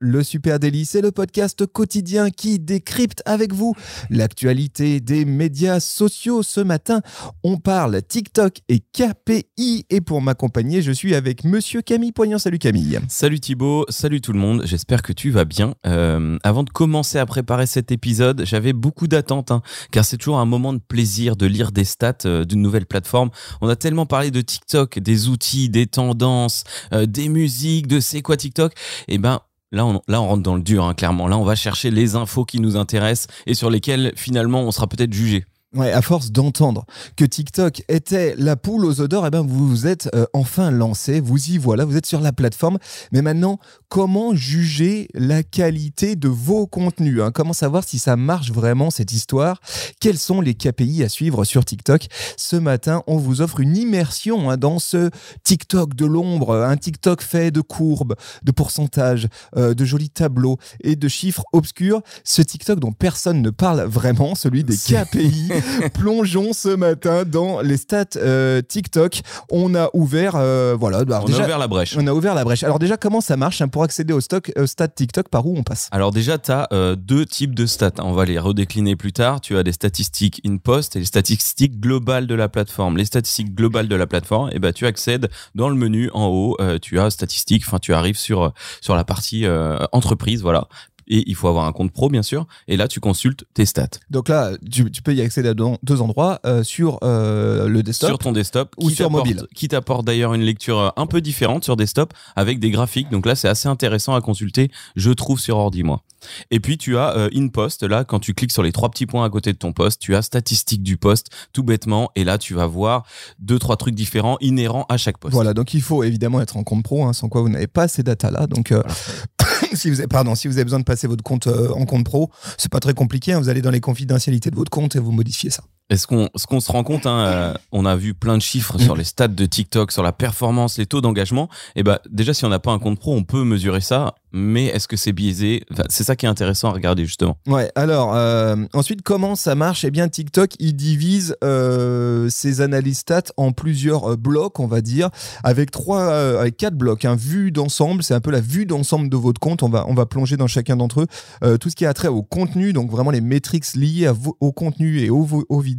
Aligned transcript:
Le 0.00 0.22
Super 0.22 0.58
Délit, 0.58 0.84
c'est 0.84 1.00
le 1.00 1.12
podcast 1.12 1.66
quotidien 1.66 2.30
qui 2.30 2.58
décrypte 2.58 3.22
avec 3.26 3.52
vous 3.52 3.74
l'actualité 4.10 5.00
des 5.00 5.24
médias 5.24 5.78
sociaux. 5.78 6.42
Ce 6.42 6.60
matin, 6.60 7.00
on 7.42 7.58
parle 7.58 8.02
TikTok 8.02 8.58
et 8.68 8.80
KPI. 8.80 9.86
Et 9.88 10.00
pour 10.00 10.20
m'accompagner, 10.20 10.82
je 10.82 10.90
suis 10.90 11.14
avec 11.14 11.44
Monsieur 11.44 11.80
Camille 11.80 12.12
Poignant. 12.12 12.38
Salut 12.38 12.58
Camille. 12.58 12.98
Salut 13.08 13.38
Thibaut, 13.38 13.86
salut 13.88 14.20
tout 14.20 14.32
le 14.32 14.38
monde, 14.38 14.62
j'espère 14.64 15.00
que 15.00 15.12
tu 15.12 15.30
vas 15.30 15.44
bien. 15.44 15.74
Euh, 15.86 16.38
avant 16.42 16.64
de 16.64 16.70
commencer 16.70 17.18
à 17.18 17.24
préparer 17.24 17.66
cet 17.66 17.92
épisode, 17.92 18.42
j'avais 18.44 18.72
beaucoup 18.72 19.06
d'attentes, 19.06 19.52
hein, 19.52 19.62
car 19.92 20.04
c'est 20.04 20.16
toujours 20.16 20.38
un 20.38 20.44
moment 20.44 20.72
de 20.72 20.80
plaisir 20.80 21.36
de 21.36 21.46
lire 21.46 21.72
des 21.72 21.84
stats 21.84 22.18
euh, 22.26 22.44
d'une 22.44 22.60
nouvelle 22.60 22.86
plateforme. 22.86 23.30
On 23.60 23.68
a 23.68 23.76
tellement 23.76 24.06
parlé 24.06 24.30
de 24.30 24.40
TikTok, 24.40 24.98
des 24.98 25.28
outils, 25.28 25.70
des 25.70 25.86
tendances, 25.86 26.64
euh, 26.92 27.06
des 27.06 27.28
musiques, 27.28 27.86
de 27.86 28.00
c'est 28.00 28.22
quoi 28.22 28.36
TikTok. 28.36 28.72
Et 29.08 29.18
ben 29.18 29.40
Là 29.74 29.84
on, 29.84 30.00
là, 30.08 30.18
rentre 30.18 30.42
dans 30.42 30.54
le 30.54 30.62
dur, 30.62 30.84
hein, 30.84 30.94
clairement. 30.94 31.26
Là, 31.26 31.36
on 31.36 31.44
va 31.44 31.56
chercher 31.56 31.90
les 31.90 32.14
infos 32.14 32.44
qui 32.44 32.60
nous 32.60 32.76
intéressent 32.76 33.26
et 33.46 33.54
sur 33.54 33.70
lesquelles, 33.70 34.12
finalement, 34.16 34.62
on 34.62 34.70
sera 34.70 34.86
peut-être 34.86 35.12
jugé. 35.12 35.44
Ouais, 35.74 35.90
à 35.90 36.02
force 36.02 36.30
d'entendre 36.30 36.86
que 37.16 37.24
TikTok 37.24 37.82
était 37.88 38.36
la 38.38 38.54
poule 38.54 38.84
aux 38.84 39.00
odeurs, 39.00 39.26
eh 39.26 39.30
ben 39.30 39.44
vous 39.44 39.66
vous 39.66 39.86
êtes 39.88 40.08
euh, 40.14 40.24
enfin 40.32 40.70
lancé, 40.70 41.18
vous 41.18 41.50
y 41.50 41.58
voilà, 41.58 41.84
vous 41.84 41.96
êtes 41.96 42.06
sur 42.06 42.20
la 42.20 42.32
plateforme. 42.32 42.78
Mais 43.10 43.22
maintenant, 43.22 43.58
comment 43.88 44.36
juger 44.36 45.08
la 45.14 45.42
qualité 45.42 46.14
de 46.14 46.28
vos 46.28 46.68
contenus 46.68 47.20
hein? 47.20 47.32
Comment 47.34 47.52
savoir 47.52 47.82
si 47.82 47.98
ça 47.98 48.14
marche 48.14 48.52
vraiment 48.52 48.90
cette 48.90 49.12
histoire? 49.12 49.60
Quels 49.98 50.18
sont 50.18 50.40
les 50.40 50.54
KPI 50.54 51.02
à 51.02 51.08
suivre 51.08 51.44
sur 51.44 51.64
TikTok? 51.64 52.06
Ce 52.36 52.54
matin, 52.54 53.02
on 53.08 53.16
vous 53.16 53.40
offre 53.40 53.58
une 53.58 53.76
immersion 53.76 54.50
hein, 54.50 54.56
dans 54.56 54.78
ce 54.78 55.10
TikTok 55.42 55.94
de 55.96 56.06
l'ombre, 56.06 56.54
un 56.54 56.76
TikTok 56.76 57.20
fait 57.20 57.50
de 57.50 57.60
courbes, 57.60 58.14
de 58.44 58.52
pourcentages, 58.52 59.26
euh, 59.56 59.74
de 59.74 59.84
jolis 59.84 60.10
tableaux 60.10 60.58
et 60.84 60.94
de 60.94 61.08
chiffres 61.08 61.44
obscurs. 61.52 62.00
Ce 62.22 62.42
TikTok 62.42 62.78
dont 62.78 62.92
personne 62.92 63.42
ne 63.42 63.50
parle 63.50 63.82
vraiment, 63.82 64.36
celui 64.36 64.62
des 64.62 64.76
KPI. 64.76 65.50
Plongeons 65.94 66.52
ce 66.52 66.68
matin 66.68 67.24
dans 67.24 67.60
les 67.60 67.76
stats 67.76 68.04
euh, 68.16 68.62
TikTok. 68.62 69.20
On 69.50 69.74
a 69.74 69.88
ouvert, 69.94 70.34
euh, 70.36 70.76
voilà. 70.78 71.04
on 71.06 71.32
a 71.32 71.44
ouvert 71.44 71.58
la 71.58 71.68
brèche. 71.68 71.96
On 71.98 72.06
a 72.06 72.12
ouvert 72.12 72.34
la 72.34 72.44
brèche. 72.44 72.62
Alors 72.62 72.78
déjà, 72.78 72.96
comment 72.96 73.20
ça 73.20 73.36
marche 73.36 73.60
hein, 73.60 73.68
pour 73.68 73.82
accéder 73.82 74.12
au 74.12 74.20
stock 74.20 74.52
euh, 74.56 74.66
stats 74.66 74.88
TikTok 74.88 75.28
Par 75.28 75.46
où 75.46 75.56
on 75.56 75.62
passe? 75.62 75.88
Alors 75.92 76.10
déjà, 76.10 76.38
tu 76.38 76.50
as 76.50 76.68
deux 76.96 77.26
types 77.26 77.54
de 77.54 77.66
stats. 77.66 77.92
On 77.98 78.12
va 78.12 78.24
les 78.24 78.38
redécliner 78.38 78.96
plus 78.96 79.12
tard. 79.12 79.40
Tu 79.40 79.56
as 79.56 79.62
des 79.62 79.72
statistiques 79.72 80.40
in-post 80.46 80.96
et 80.96 81.00
les 81.00 81.04
statistiques 81.04 81.80
globales 81.80 82.26
de 82.26 82.34
la 82.34 82.48
plateforme. 82.48 82.96
Les 82.96 83.04
statistiques 83.04 83.54
globales 83.54 83.88
de 83.88 83.96
la 83.96 84.06
plateforme, 84.06 84.48
et 84.48 84.56
eh 84.56 84.58
ben, 84.58 84.72
tu 84.72 84.86
accèdes 84.86 85.30
dans 85.54 85.68
le 85.68 85.76
menu 85.76 86.10
en 86.14 86.26
haut. 86.26 86.56
tu 86.82 86.98
as 86.98 87.10
statistiques. 87.10 87.64
Enfin, 87.66 87.78
tu 87.78 87.94
arrives 87.94 88.18
sur 88.18 88.52
sur 88.80 88.94
la 88.94 89.04
partie 89.04 89.46
entreprise. 89.92 90.42
Voilà 90.42 90.68
et 91.08 91.24
il 91.26 91.34
faut 91.34 91.48
avoir 91.48 91.66
un 91.66 91.72
compte 91.72 91.92
pro 91.92 92.08
bien 92.08 92.22
sûr. 92.22 92.46
Et 92.68 92.76
là 92.76 92.88
tu 92.88 93.00
consultes 93.00 93.44
tes 93.54 93.66
stats. 93.66 93.88
Donc 94.10 94.28
là 94.28 94.52
tu, 94.70 94.84
peux 95.02 95.14
y 95.14 95.20
accéder 95.20 95.50
à 95.50 95.54
deux, 95.54 96.00
endroits 96.00 96.40
euh, 96.46 96.62
sur 96.62 96.98
euh, 97.02 97.68
le 97.68 97.82
desktop 97.82 98.10
sur 98.10 98.18
ton 98.18 98.32
desktop 98.32 98.74
ou 98.78 98.90
sur 98.90 99.10
mobile. 99.10 99.46
qui 99.54 99.68
t'apporte 99.68 100.04
d'ailleurs 100.04 100.34
une 100.34 100.42
lecture 100.42 100.78
euh, 100.78 100.88
un 100.96 101.06
peu 101.06 101.20
différente 101.20 101.64
sur 101.64 101.76
desktop 101.76 102.12
avec 102.36 102.58
des 102.60 102.70
graphiques. 102.70 103.10
Donc 103.10 103.26
là 103.26 103.34
c'est 103.34 103.48
assez 103.48 103.68
intéressant 103.68 104.14
à 104.14 104.20
consulter 104.20 104.70
je 104.96 105.10
trouve 105.10 105.40
sur 105.40 105.56
ordi 105.56 105.82
moi. 105.82 106.02
Et 106.50 106.60
puis 106.60 106.78
tu 106.78 106.96
as 106.96 107.16
euh, 107.16 107.28
in 107.34 107.48
post 107.48 107.82
là 107.82 108.04
quand 108.04 108.18
tu 108.18 108.34
cliques 108.34 108.52
sur 108.52 108.62
les 108.62 108.72
trois 108.72 108.90
petits 108.90 109.06
points 109.06 109.24
à 109.24 109.30
côté 109.30 109.52
de 109.52 109.58
ton 109.58 109.72
poste 109.72 110.00
tu 110.00 110.14
as 110.14 110.22
statistiques 110.22 110.82
du 110.82 110.96
poste 110.96 111.28
tout 111.52 111.62
bêtement. 111.62 112.10
Et 112.16 112.24
là 112.24 112.38
tu 112.38 112.54
vas 112.54 112.66
voir 112.66 113.04
deux 113.38 113.58
trois 113.58 113.76
trucs 113.76 113.94
différents 113.94 114.38
inhérents 114.40 114.86
à 114.88 114.96
chaque 114.96 115.18
poste. 115.18 115.34
Voilà. 115.34 115.54
Donc 115.54 115.74
il 115.74 115.82
faut 115.82 116.02
évidemment 116.02 116.40
être 116.40 116.56
en 116.56 116.64
compte 116.64 116.82
pro 116.82 117.04
hein, 117.04 117.12
sans 117.12 117.28
quoi 117.28 117.42
vous 117.42 117.48
n'avez 117.48 117.66
pas 117.66 117.88
ces 117.88 118.02
datas 118.02 118.30
là 118.30 118.46
donc 118.46 118.72
si 119.76 119.90
vous 119.90 120.00
avez, 120.00 120.08
pardon, 120.08 120.34
si 120.34 120.48
vous 120.48 120.54
avez 120.56 120.64
besoin 120.64 120.80
de 120.80 120.84
passer 120.84 121.06
votre 121.06 121.22
compte 121.22 121.46
euh, 121.46 121.70
en 121.70 121.84
compte 121.84 122.04
pro, 122.04 122.30
c'est 122.58 122.70
pas 122.70 122.80
très 122.80 122.94
compliqué. 122.94 123.32
Hein. 123.32 123.40
vous 123.40 123.48
allez 123.48 123.62
dans 123.62 123.70
les 123.70 123.80
confidentialités 123.80 124.50
de 124.50 124.56
votre 124.56 124.70
compte 124.70 124.96
et 124.96 124.98
vous 124.98 125.12
modifiez 125.12 125.50
ça. 125.50 125.64
Est-ce 125.90 126.06
qu'on 126.06 126.30
qu'on 126.48 126.60
se 126.60 126.72
rend 126.72 126.82
compte 126.82 127.04
hein, 127.04 127.26
euh, 127.26 127.54
On 127.70 127.84
a 127.84 127.94
vu 127.94 128.14
plein 128.14 128.38
de 128.38 128.42
chiffres 128.42 128.78
sur 128.78 128.96
les 128.96 129.04
stats 129.04 129.28
de 129.28 129.44
TikTok, 129.44 129.92
sur 129.92 130.02
la 130.02 130.12
performance, 130.12 130.78
les 130.78 130.86
taux 130.86 131.02
d'engagement. 131.02 131.50
Et 131.76 131.82
bah 131.82 132.00
déjà, 132.10 132.32
si 132.32 132.46
on 132.46 132.48
n'a 132.48 132.58
pas 132.58 132.70
un 132.70 132.78
compte 132.78 132.98
pro, 132.98 133.14
on 133.14 133.22
peut 133.22 133.44
mesurer 133.44 133.82
ça. 133.82 134.14
Mais 134.32 134.64
est-ce 134.64 134.88
que 134.88 134.96
c'est 134.96 135.12
biaisé? 135.12 135.62
C'est 135.90 136.02
ça 136.02 136.16
qui 136.16 136.26
est 136.26 136.28
intéressant 136.28 136.68
à 136.70 136.72
regarder 136.72 137.04
justement. 137.04 137.36
Ouais. 137.46 137.70
Alors 137.74 138.14
euh, 138.14 138.56
ensuite, 138.72 139.02
comment 139.02 139.36
ça 139.36 139.54
marche? 139.54 139.84
Eh 139.84 139.90
bien, 139.90 140.08
TikTok 140.08 140.52
il 140.58 140.74
divise 140.74 141.36
euh, 141.44 142.28
ses 142.30 142.62
analyses 142.62 142.98
stats 142.98 143.32
en 143.36 143.52
plusieurs 143.52 144.16
blocs, 144.16 144.58
on 144.60 144.66
va 144.66 144.80
dire, 144.80 145.10
avec 145.44 145.70
trois, 145.70 146.14
avec 146.40 146.56
quatre 146.56 146.76
blocs. 146.76 147.04
Hein. 147.04 147.14
vue 147.14 147.52
d'ensemble, 147.52 148.02
c'est 148.02 148.14
un 148.14 148.20
peu 148.20 148.30
la 148.30 148.40
vue 148.40 148.64
d'ensemble 148.64 149.10
de 149.10 149.16
votre 149.18 149.38
compte. 149.38 149.62
On 149.62 149.68
va 149.68 149.84
on 149.86 149.94
va 149.94 150.06
plonger 150.06 150.38
dans 150.38 150.46
chacun 150.46 150.76
d'entre 150.76 151.02
eux. 151.02 151.58
tout 151.58 151.68
ce 151.68 151.76
qui 151.76 151.84
a 151.84 151.92
trait 151.92 152.08
au 152.08 152.22
contenu, 152.22 152.72
donc 152.72 152.90
vraiment 152.90 153.10
les 153.10 153.20
métriques 153.20 153.74
liées 153.74 154.10
au 154.40 154.50
contenu 154.50 155.00
et 155.00 155.10
aux 155.10 155.60
vidéos 155.60 155.73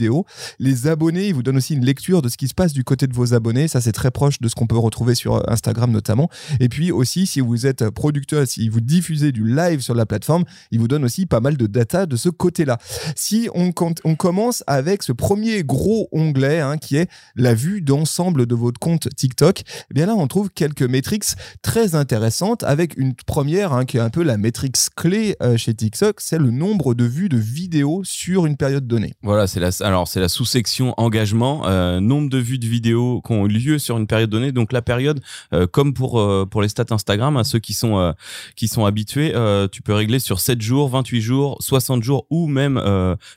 les 0.60 0.88
abonnés, 0.88 1.28
ils 1.28 1.34
vous 1.34 1.44
donnent 1.44 1.58
aussi 1.58 1.74
une 1.74 1.86
lecture 1.86 2.22
de 2.22 2.30
ce 2.30 2.38
qui 2.38 2.48
se 2.48 2.54
passe 2.54 2.74
du 2.74 2.84
côté 2.84 3.08
de 3.08 3.14
vos 3.14 3.34
abonnés. 3.34 3.68
Ça, 3.68 3.82
c'est 3.82 3.92
très 3.92 4.12
proche 4.12 4.40
de 4.40 4.48
ce 4.48 4.56
qu'on 4.56 4.68
peut 4.68 4.78
retrouver 4.78 5.16
sur 5.16 5.36
euh, 5.36 5.44
Instagram 5.48 5.92
notamment. 5.92 6.30
Et 6.60 6.70
puis 6.70 6.92
aussi, 6.92 7.28
si 7.28 7.42
vous 7.42 7.66
êtes 7.66 7.90
producteur, 7.90 8.48
si 8.48 8.70
vous 8.70 8.82
diffusez 8.82 9.32
du 9.32 9.46
live 9.46 9.82
sur 9.82 9.96
la 9.96 10.06
plateforme, 10.06 10.44
ils 10.72 10.80
vous 10.80 10.88
donnent 10.88 11.06
aussi 11.06 11.26
pas 11.26 11.40
mal 11.40 11.58
de 11.58 11.68
data 11.68 12.06
de 12.06 12.16
ce 12.16 12.30
côté-là. 12.30 12.78
Si 13.16 13.50
on, 13.54 13.72
commence 14.16 14.64
avec 14.68 15.04
ce 15.04 15.12
premier 15.12 15.64
gros 15.64 16.08
onglet 16.12 16.60
hein, 16.60 16.78
qui 16.78 16.96
est 16.96 17.10
la 17.36 17.54
vue 17.54 17.82
d'ensemble 17.82 18.46
de 18.46 18.56
votre 18.56 18.80
compte 18.80 19.10
TikTok, 19.16 19.64
eh 19.92 19.94
bien 19.94 20.06
là, 20.06 20.16
on 20.16 20.28
trouve 20.28 20.50
quelques 20.50 20.84
métriques 20.84 21.26
très 21.62 21.96
intéressantes 21.96 22.64
avec 22.64 22.98
une 22.98 23.14
première 23.14 23.74
hein, 23.74 23.86
qui 23.86 23.98
est 23.98 24.02
un 24.02 24.10
peu 24.10 24.24
la 24.24 24.38
métrique 24.38 24.76
clé 24.96 25.36
euh, 25.42 25.58
chez 25.58 25.74
TikTok, 25.74 26.22
c'est 26.22 26.38
le 26.38 26.52
nombre 26.52 26.94
de 26.94 27.06
vues 27.06 27.30
de 27.30 27.38
vidéos 27.38 28.04
sur 28.04 28.46
une 28.46 28.58
période 28.58 28.88
donnée. 28.88 29.14
Voilà, 29.22 29.48
c'est 29.48 29.60
la, 29.60 29.72
alors 29.86 30.08
c'est 30.08 30.20
la 30.20 30.30
sous-section 30.30 30.96
engagement, 30.98 31.68
euh, 31.68 32.00
nombre 32.00 32.28
de 32.30 32.40
vues 32.40 32.58
de 32.58 32.66
vidéos 32.66 33.22
qui 33.24 33.34
ont 33.34 33.46
eu 33.46 33.50
lieu 33.50 33.78
sur 33.78 33.98
une 33.98 34.08
période 34.08 34.32
donnée. 34.32 34.52
Donc 34.52 34.74
la 34.74 34.82
période, 34.82 35.22
euh, 35.54 35.68
comme 35.68 35.94
pour 35.94 36.20
euh, 36.20 36.48
pour 36.50 36.64
les 36.64 36.70
stats 36.70 36.86
Instagram, 36.90 37.38
à 37.38 37.44
ceux 37.44 37.60
qui 37.60 37.74
sont 37.74 38.14
qui 38.56 38.68
sont 38.68 38.86
habitués, 38.86 39.34
tu 39.72 39.82
peux 39.82 39.94
régler 39.94 40.20
sur 40.20 40.40
7 40.40 40.62
jours, 40.62 40.90
28 40.90 41.22
jours, 41.22 41.58
60 41.62 42.04
jours 42.04 42.26
ou 42.30 42.48
même 42.48 42.82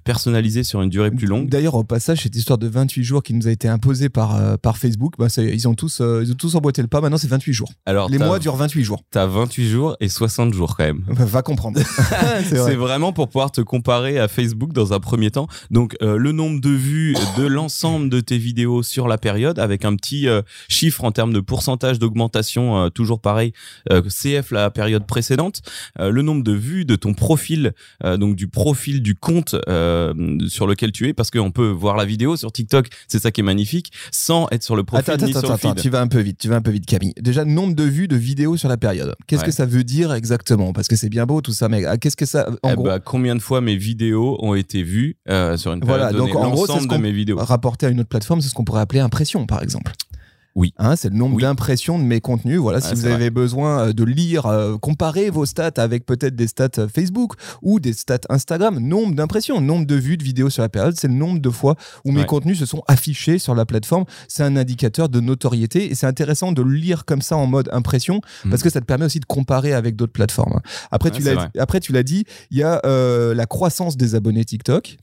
personnaliser 0.05 0.65
sur 0.65 0.81
une 0.81 0.89
durée 0.89 1.11
plus 1.11 1.27
longue. 1.27 1.49
D'ailleurs 1.49 1.75
au 1.75 1.85
passage, 1.85 2.23
cette 2.23 2.35
histoire 2.35 2.59
de 2.59 2.67
28 2.67 3.05
jours 3.05 3.23
qui 3.23 3.35
nous 3.35 3.47
a 3.47 3.51
été 3.51 3.69
imposée 3.69 4.09
par 4.09 4.59
par 4.59 4.79
Facebook, 4.79 5.15
bah, 5.19 5.27
ils 5.37 5.69
ont 5.69 5.75
tous 5.75 6.01
ils 6.01 6.33
ont 6.33 6.37
tous 6.37 6.55
emboîté 6.55 6.81
le 6.81 6.89
pas. 6.89 7.01
Maintenant 7.01 7.19
c'est 7.19 7.29
28 7.29 7.53
jours. 7.53 7.71
Alors 7.85 8.09
les 8.09 8.19
mois 8.19 8.39
durent 8.39 8.57
28 8.57 8.85
jours. 8.85 9.03
T'as 9.11 9.27
28 9.27 9.69
jours 9.69 9.97
et 10.01 10.09
60 10.09 10.55
jours 10.55 10.77
quand 10.77 10.85
même. 10.85 11.05
Va 11.09 11.43
comprendre. 11.43 11.81
c'est 12.45 12.75
vraiment 12.75 13.13
pour 13.13 13.29
pouvoir 13.29 13.53
te 13.53 13.61
comparer 13.61 14.19
à 14.19 14.29
Facebook 14.29 14.73
dans 14.73 14.93
un 14.93 15.01
premier 15.01 15.31
temps. 15.31 15.47
Donc 15.71 15.97
le 16.01 16.33
nombre 16.39 16.61
de 16.61 16.71
vues 16.71 17.15
de 17.37 17.47
l'ensemble 17.47 18.09
de 18.09 18.21
tes 18.21 18.39
vidéos 18.39 18.85
sur 18.85 19.09
la 19.09 19.19
période 19.19 19.59
avec 19.59 19.85
un 19.85 19.97
petit 19.97 20.29
euh, 20.29 20.41
chiffre 20.69 21.05
en 21.05 21.11
termes 21.11 21.33
de 21.33 21.41
pourcentage 21.41 21.99
d'augmentation, 21.99 22.79
euh, 22.79 22.89
toujours 22.91 23.21
pareil, 23.21 23.53
euh, 23.91 24.03
CF 24.03 24.53
la 24.53 24.71
période 24.71 25.05
précédente, 25.07 25.61
le 25.99 26.23
nombre 26.23 26.45
de 26.45 26.53
vues 26.53 26.85
de 26.85 26.95
ton 26.95 27.13
profil, 27.13 27.73
donc 28.05 28.37
du 28.37 28.47
profil 28.47 29.03
du 29.03 29.17
compte 29.17 29.57
sur 30.47 30.67
lequel 30.67 30.93
tu 30.93 31.09
es, 31.09 31.13
parce 31.13 31.31
qu'on 31.31 31.51
peut 31.51 31.69
voir 31.69 31.97
la 31.97 32.05
vidéo 32.05 32.37
sur 32.37 32.53
TikTok, 32.53 32.89
c'est 33.09 33.19
ça 33.19 33.33
qui 33.33 33.41
est 33.41 33.45
magnifique, 33.45 33.91
sans 34.13 34.47
être 34.51 34.63
sur 34.63 34.77
le 34.77 34.85
profil 34.85 35.11
attends, 35.11 35.27
ni 35.27 35.33
attends, 35.33 35.41
sur 35.41 35.53
attends, 35.53 35.75
tu 35.75 35.91
vas 35.91 36.01
un 36.01 36.07
peu 36.07 36.21
vite, 36.21 36.39
tu 36.39 36.49
vas 36.49 36.57
un 36.57 36.63
peu 36.63 36.71
vite 36.71 36.87
Camille. 36.87 37.15
Déjà, 37.21 37.45
nombre 37.45 37.75
de 37.75 37.83
vues 37.83 38.07
de 38.07 38.17
vidéos 38.17 38.57
sur 38.57 38.69
la 38.69 38.77
période. 38.77 39.15
Qu'est-ce 39.27 39.45
que 39.45 39.51
ça 39.51 39.67
veut 39.67 39.85
dire 39.85 40.13
exactement? 40.13 40.73
Parce 40.73 40.87
que 40.87 40.97
c'est 40.97 41.09
bien 41.09 41.27
beau 41.27 41.41
tout 41.41 41.53
ça, 41.53 41.69
mais 41.69 41.83
qu'est-ce 41.99 42.17
que 42.17 42.27
ça 42.27 42.49
en 42.63 42.71
eh 42.71 42.75
gros 42.75 42.85
bah, 42.85 43.01
Combien 43.01 43.35
de 43.35 43.43
fois 43.43 43.61
mes 43.61 43.77
vidéos 43.77 44.39
ont 44.41 44.55
été 44.55 44.83
vues 44.83 45.17
sur 45.57 45.73
une 45.73 45.81
période 45.81 45.85
voilà, 45.87 46.13
donnée 46.13 46.28
donc 46.33 46.45
en 46.45 46.51
gros, 46.51 46.67
c'est 46.67 46.81
ce 46.81 46.87
de 46.87 46.97
mes 46.97 47.13
vidéos. 47.13 47.39
Rapporté 47.39 47.87
à 47.87 47.89
une 47.89 48.01
autre 48.01 48.09
plateforme, 48.09 48.41
c'est 48.41 48.49
ce 48.49 48.55
qu'on 48.55 48.65
pourrait 48.65 48.81
appeler 48.81 49.01
impression, 49.01 49.47
par 49.47 49.63
exemple. 49.63 49.93
Oui. 50.59 50.75
Hein, 50.77 50.97
c'est 50.97 51.11
le 51.11 51.15
nombre 51.15 51.41
d'impressions 51.41 52.01
de 52.01 52.05
mes 52.05 52.21
contenus. 52.21 52.59
Voilà, 52.59 52.81
si 52.81 52.93
vous 52.93 53.07
avez 53.07 53.31
besoin 53.31 53.81
euh, 53.81 53.93
de 53.93 54.03
lire, 54.03 54.47
euh, 54.47 54.77
comparer 54.77 55.31
vos 55.31 55.47
stats 55.47 55.71
avec 55.77 56.05
peut-être 56.05 56.35
des 56.35 56.49
stats 56.49 56.69
euh, 56.79 56.89
Facebook 56.89 57.35
ou 57.63 57.79
des 57.79 57.93
stats 57.93 58.19
Instagram, 58.29 58.81
nombre 58.81 59.15
d'impressions, 59.15 59.61
nombre 59.61 59.87
de 59.87 59.95
vues 59.95 60.17
de 60.17 60.25
vidéos 60.25 60.51
sur 60.51 60.63
la 60.63 60.69
période, 60.69 60.97
c'est 60.97 61.07
le 61.07 61.15
nombre 61.15 61.39
de 61.39 61.51
fois 61.51 61.77
où 62.05 62.11
mes 62.11 62.25
contenus 62.25 62.59
se 62.59 62.67
sont 62.67 62.83
affichés 62.89 63.39
sur 63.39 63.55
la 63.55 63.67
plateforme. 63.67 64.05
C'est 64.27 64.43
un 64.43 64.57
indicateur 64.57 65.09
de 65.09 65.21
notoriété 65.21 65.93
et 65.93 65.95
c'est 65.95 66.07
intéressant 66.07 66.51
de 66.51 66.63
le 66.63 66.73
lire 66.73 67.05
comme 67.05 67.23
ça 67.23 67.37
en 67.37 67.47
mode 67.47 67.69
impression 67.73 68.21
mm. 68.45 68.51
parce 68.51 68.65
que 68.65 68.71
ça 68.71 68.81
te 68.81 68.85
permet 68.85 69.05
aussi 69.05 69.21
de 69.21 69.27
comparer 69.27 69.75
avec 69.75 69.95
d'autres 69.95 70.13
plateformes. 70.13 70.59
Après, 70.91 71.13
tu 71.13 71.23
l'as, 71.23 71.51
après 71.57 71.79
tu 71.79 71.93
l'as 71.93 72.03
dit, 72.03 72.25
il 72.51 72.59
y 72.59 72.65
a 72.65 72.81
la 72.85 73.47
croissance 73.47 73.97
des 73.97 74.17
abonnés 74.17 74.45
TikTok. 74.45 74.99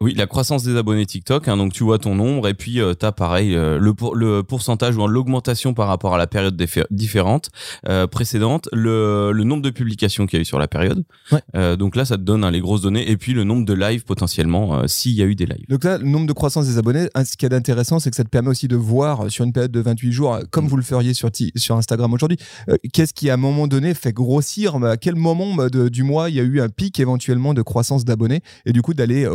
Oui, 0.00 0.14
la 0.14 0.28
croissance 0.28 0.62
des 0.62 0.76
abonnés 0.76 1.06
TikTok. 1.06 1.48
Hein, 1.48 1.56
donc 1.56 1.72
tu 1.72 1.82
vois 1.82 1.98
ton 1.98 2.14
nombre 2.14 2.46
et 2.46 2.54
puis 2.54 2.80
euh, 2.80 2.94
tu 2.94 3.04
as 3.04 3.10
pareil 3.10 3.56
euh, 3.56 3.80
le, 3.80 3.94
pour, 3.94 4.14
le 4.14 4.44
pourcentage 4.44 4.96
ou 4.96 5.04
l'augmentation 5.08 5.74
par 5.74 5.88
rapport 5.88 6.14
à 6.14 6.18
la 6.18 6.28
période 6.28 6.56
différente 6.92 7.50
euh, 7.88 8.06
précédente, 8.06 8.68
le, 8.72 9.32
le, 9.32 9.42
nombre 9.42 9.62
de 9.62 9.70
publications 9.70 10.26
qu'il 10.26 10.36
y 10.36 10.38
a 10.38 10.42
eu 10.42 10.44
sur 10.44 10.60
la 10.60 10.68
période. 10.68 11.04
Ouais. 11.32 11.40
Euh, 11.56 11.74
donc 11.74 11.96
là, 11.96 12.04
ça 12.04 12.16
te 12.16 12.22
donne 12.22 12.44
hein, 12.44 12.52
les 12.52 12.60
grosses 12.60 12.82
données 12.82 13.10
et 13.10 13.16
puis 13.16 13.32
le 13.32 13.42
nombre 13.42 13.64
de 13.64 13.72
lives 13.74 14.04
potentiellement 14.04 14.86
s'il 14.86 15.14
y 15.14 15.22
a 15.22 15.24
eu 15.24 15.34
des 15.34 15.46
lives. 15.46 15.64
Donc 15.68 15.82
là, 15.82 15.98
le 15.98 16.04
nombre 16.06 16.28
de 16.28 16.32
croissance 16.32 16.68
des 16.68 16.78
abonnés, 16.78 17.08
hein, 17.16 17.24
ce 17.24 17.36
qui 17.36 17.44
est 17.44 17.52
intéressant, 17.52 17.98
c'est 17.98 18.10
que 18.10 18.16
ça 18.16 18.22
te 18.22 18.28
permet 18.28 18.50
aussi 18.50 18.68
de 18.68 18.76
voir 18.76 19.28
sur 19.32 19.44
une 19.44 19.52
période 19.52 19.72
de 19.72 19.80
28 19.80 20.12
jours, 20.12 20.38
comme 20.52 20.66
Mm. 20.66 20.68
vous 20.68 20.76
le 20.76 20.82
feriez 20.84 21.12
sur, 21.12 21.28
Instagram 21.76 22.12
aujourd'hui, 22.14 22.36
qu'est-ce 22.92 23.12
qui 23.14 23.30
à 23.30 23.34
un 23.34 23.36
moment 23.36 23.66
donné 23.66 23.94
fait 23.94 24.12
grossir, 24.12 24.76
à 24.84 24.96
quel 24.96 25.16
moment 25.16 25.54
bah, 25.56 25.68
de- 25.70 25.88
du 25.88 26.04
mois 26.04 26.30
il 26.30 26.36
y 26.36 26.40
a 26.40 26.44
eu 26.44 26.60
un 26.60 26.68
pic 26.68 27.00
éventuellement 27.00 27.52
de 27.52 27.62
croissance 27.62 28.04
d'abonnés 28.04 28.42
et 28.64 28.72
du 28.72 28.80
coup 28.80 28.94
d'aller 28.94 29.24
euh, 29.24 29.34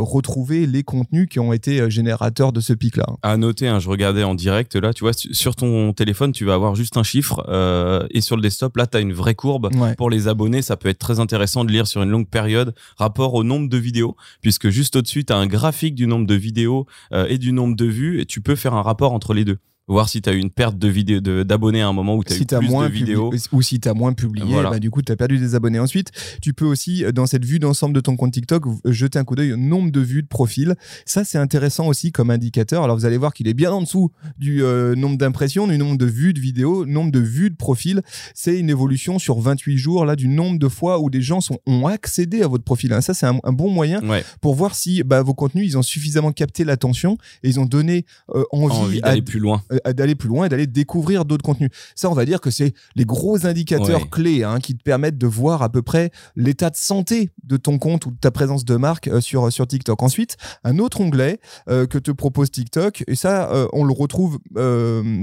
retrouver 0.54 0.72
les 0.72 0.84
contenus 0.84 1.28
qui 1.30 1.40
ont 1.40 1.54
été 1.54 1.80
euh, 1.82 1.90
générateurs 1.90 2.52
de 2.52 2.62
ce 2.62 2.74
pic-là. 2.74 3.06
À 3.22 3.38
noter, 3.38 3.68
hein, 3.68 3.80
je 3.80 3.90
regardais 3.90 4.24
en 4.24 4.36
direct 4.36 4.76
là, 4.76 4.94
tu 4.94 5.04
vois, 5.04 5.14
su- 5.14 5.34
sur 5.34 5.56
ton 5.56 5.94
téléphone, 5.94 6.32
tu 6.32 6.46
vas 6.46 6.54
avoir 6.54 6.76
juste 6.76 6.98
un 6.98 7.04
chiffre 7.04 7.44
euh, 7.50 8.06
et 8.12 8.22
sur 8.22 8.36
le 8.36 8.42
desktop, 8.42 8.78
là, 8.78 8.88
tu 8.88 8.98
as 8.98 9.00
une 9.02 9.14
vraie 9.14 9.36
courbe. 9.36 9.70
Ouais. 9.76 9.96
Pour 9.96 10.10
les 10.10 10.28
abonnés, 10.28 10.62
ça 10.62 10.78
peut 10.78 10.90
être 10.90 11.00
très 11.00 11.20
intéressant 11.20 11.66
de 11.66 11.72
lire 11.72 11.88
sur 11.88 12.02
une 12.02 12.10
longue 12.10 12.28
période 12.28 12.74
rapport 12.98 13.34
au 13.34 13.44
nombre 13.44 13.70
de 13.70 13.78
vidéos, 13.78 14.16
puisque 14.42 14.70
juste 14.70 14.96
au-dessus, 14.96 15.26
tu 15.26 15.34
as 15.34 15.38
un 15.38 15.48
graphique 15.48 15.96
du 15.96 16.08
nombre 16.08 16.28
de 16.28 16.36
vidéos 16.36 16.86
euh, 17.14 17.26
et 17.30 17.38
du 17.38 17.52
nombre 17.52 17.76
de 17.76 17.86
vues, 17.86 18.22
et 18.22 18.26
tu 18.26 18.42
peux 18.42 18.56
faire 18.56 18.74
un 18.74 18.82
rapport 18.82 19.14
entre 19.14 19.34
les 19.34 19.46
deux. 19.46 19.58
Voir 19.90 20.08
si 20.08 20.22
tu 20.22 20.30
as 20.30 20.34
eu 20.34 20.38
une 20.38 20.50
perte 20.50 20.78
de 20.78 20.88
vidéos 20.88 21.20
de- 21.20 21.44
d'abonnés 21.44 21.82
à 21.82 21.88
un 21.90 21.94
moment 21.94 22.16
où 22.16 22.24
tu 22.24 22.32
as 22.32 22.38
si 22.38 22.44
eu 22.44 22.56
as 22.56 22.60
plus 22.60 22.70
moins 22.70 22.88
de 22.88 22.94
vidéos. 22.94 23.34
ou 23.52 23.62
si 23.62 23.82
tu 23.82 23.90
as 23.90 23.94
moins 23.94 24.14
publié, 24.14 24.46
Voilà. 24.50 24.70
bah, 24.70 24.80
du 24.80 24.90
coup, 24.90 25.02
tu 25.02 25.12
as 25.12 25.18
perdu 25.18 25.38
des 25.38 25.56
abonnés. 25.56 25.80
Ensuite, 25.80 26.12
tu 26.42 26.54
peux 26.54 26.64
aussi, 26.64 27.04
euh, 27.04 27.12
dans 27.12 27.26
cette 27.26 27.44
vue 27.44 27.60
d'ensemble 27.60 27.94
de 27.94 28.00
ton 28.00 28.16
compte 28.16 28.32
TikTok, 28.32 28.66
v- 28.66 28.76
jeter 28.86 29.20
un 29.20 29.26
coup 29.26 29.36
d'œil 29.36 29.52
au 29.52 29.58
nombre 29.58 29.92
de 29.92 30.00
vues 30.00 30.24
de 30.24 30.28
profil. 30.30 30.76
Ça, 31.06 31.26
c'est 31.26 31.38
intéressant 31.38 31.88
aussi 31.88 32.14
comme 32.14 32.30
indicateur. 32.30 32.84
Alors, 32.84 32.96
vous 32.98 33.06
allez 33.06 33.18
voir 33.18 33.34
qu'il 33.34 33.50
est 33.50 33.54
bien 33.54 33.72
en 33.74 33.82
dessous 33.82 34.10
du 34.38 34.64
euh, 34.64 34.96
nombre 34.96 35.18
d'impressions, 35.18 35.68
du 35.68 35.78
nombre 35.78 35.98
de 35.98 36.06
vues 36.06 36.34
de 36.34 36.40
vidéos, 36.40 36.86
nombre 36.86 37.12
de 37.12 37.20
vues 37.20 37.50
de 37.50 37.56
profil. 37.58 38.02
C'est 38.34 38.58
une 38.58 38.70
évolution 38.70 39.20
sur 39.20 39.40
28 39.42 39.78
jours 39.78 40.06
là 40.06 40.16
du 40.16 40.30
nombre 40.30 40.60
de 40.60 40.68
fois 40.70 41.02
où 41.02 41.10
des 41.10 41.22
gens 41.22 41.42
sont, 41.42 41.60
ont 41.68 41.88
accédé 41.88 42.42
à 42.42 42.48
votre 42.48 42.64
profil. 42.64 42.94
hein. 42.94 43.02
Ça, 43.02 43.14
c'est 43.14 43.26
un, 43.26 43.38
un 43.44 43.52
bon 43.52 43.70
moyen 43.70 44.02
Ouais, 44.08 44.24
pour 44.40 44.56
voir 44.56 44.76
si 44.76 45.04
bah, 45.04 45.22
vos 45.24 45.34
contenus, 45.34 45.66
ils 45.68 45.78
ont 45.78 45.82
suffisamment 45.84 46.32
capté 46.32 46.64
l'attention 46.64 47.18
et 47.44 47.50
ils 47.50 47.60
ont 47.60 47.66
donné 47.66 48.06
euh, 48.34 48.44
envie, 48.54 48.76
envie 48.78 49.02
d'aller 49.02 49.22
plus 49.22 49.40
loin. 49.40 49.62
Euh, 49.88 49.94
d'aller 49.94 50.16
plus 50.16 50.30
loin 50.30 50.46
et 50.46 50.50
d'aller 50.50 50.68
découvrir 50.68 51.26
d'autres 51.26 51.44
contenus. 51.44 51.70
Ça, 51.96 52.10
on 52.10 52.14
va 52.14 52.26
dire 52.26 52.42
que 52.42 52.50
c'est 52.52 52.74
les 52.96 53.06
gros 53.06 53.46
indicateurs 53.46 54.02
Ouais. 54.02 54.10
clés 54.10 54.44
hein, 54.44 54.60
qui 54.60 54.76
te 54.76 54.84
permettent 54.84 55.18
de 55.18 55.28
voir 55.28 55.62
à 55.62 55.70
peu 55.70 55.82
près 55.82 56.12
l'état 56.36 56.70
de 56.70 56.76
santé 56.76 57.30
de 57.44 57.58
ton 57.58 57.78
compte 57.78 58.06
ou 58.06 58.12
de 58.12 58.18
ta 58.18 58.32
présence 58.32 58.66
de 58.66 58.76
marque 58.76 59.08
euh, 59.08 59.22
sur, 59.22 59.52
sur 59.52 59.68
TikTok. 59.68 60.02
Ensuite, 60.04 60.38
un 60.64 60.80
autre 60.80 61.02
onglet 61.02 61.40
euh, 61.70 61.86
que 61.86 61.98
te 61.98 62.12
propose 62.12 62.52
TikTok, 62.52 63.04
et 63.08 63.16
ça, 63.16 63.52
euh, 63.52 63.68
on 63.74 63.84
le 63.84 63.94
retrouve, 63.94 64.40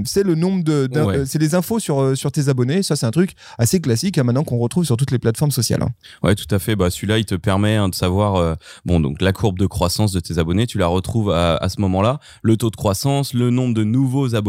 c'est 0.05 0.23
le 0.23 0.35
nombre 0.35 0.63
de... 0.63 0.89
Ouais. 1.01 1.25
c'est 1.25 1.39
les 1.39 1.55
infos 1.55 1.79
sur, 1.79 2.15
sur 2.17 2.31
tes 2.31 2.49
abonnés. 2.49 2.83
Ça, 2.83 2.95
c'est 2.95 3.05
un 3.05 3.11
truc 3.11 3.33
assez 3.57 3.79
classique 3.81 4.17
hein, 4.17 4.23
maintenant 4.23 4.43
qu'on 4.43 4.57
retrouve 4.57 4.85
sur 4.85 4.97
toutes 4.97 5.11
les 5.11 5.19
plateformes 5.19 5.51
sociales. 5.51 5.81
hein. 5.83 5.89
Ouais, 6.23 6.35
tout 6.35 6.53
à 6.53 6.59
fait. 6.59 6.75
Bah, 6.75 6.89
celui-là, 6.89 7.17
il 7.17 7.25
te 7.25 7.35
permet 7.35 7.75
hein, 7.75 7.89
de 7.89 7.95
savoir, 7.95 8.57
bon, 8.85 8.99
donc 8.99 9.21
la 9.21 9.33
courbe 9.33 9.57
de 9.57 9.65
croissance 9.65 10.11
de 10.11 10.19
tes 10.19 10.37
abonnés, 10.37 10.67
tu 10.67 10.77
la 10.77 10.87
retrouves 10.87 11.31
à, 11.31 11.55
à 11.57 11.69
ce 11.69 11.79
moment-là, 11.81 12.19
le 12.43 12.57
taux 12.57 12.69
de 12.69 12.75
croissance, 12.75 13.33
le 13.33 13.49
nombre 13.49 13.73
de 13.73 13.83
nouveaux 13.83 14.35
abonnés, 14.35 14.40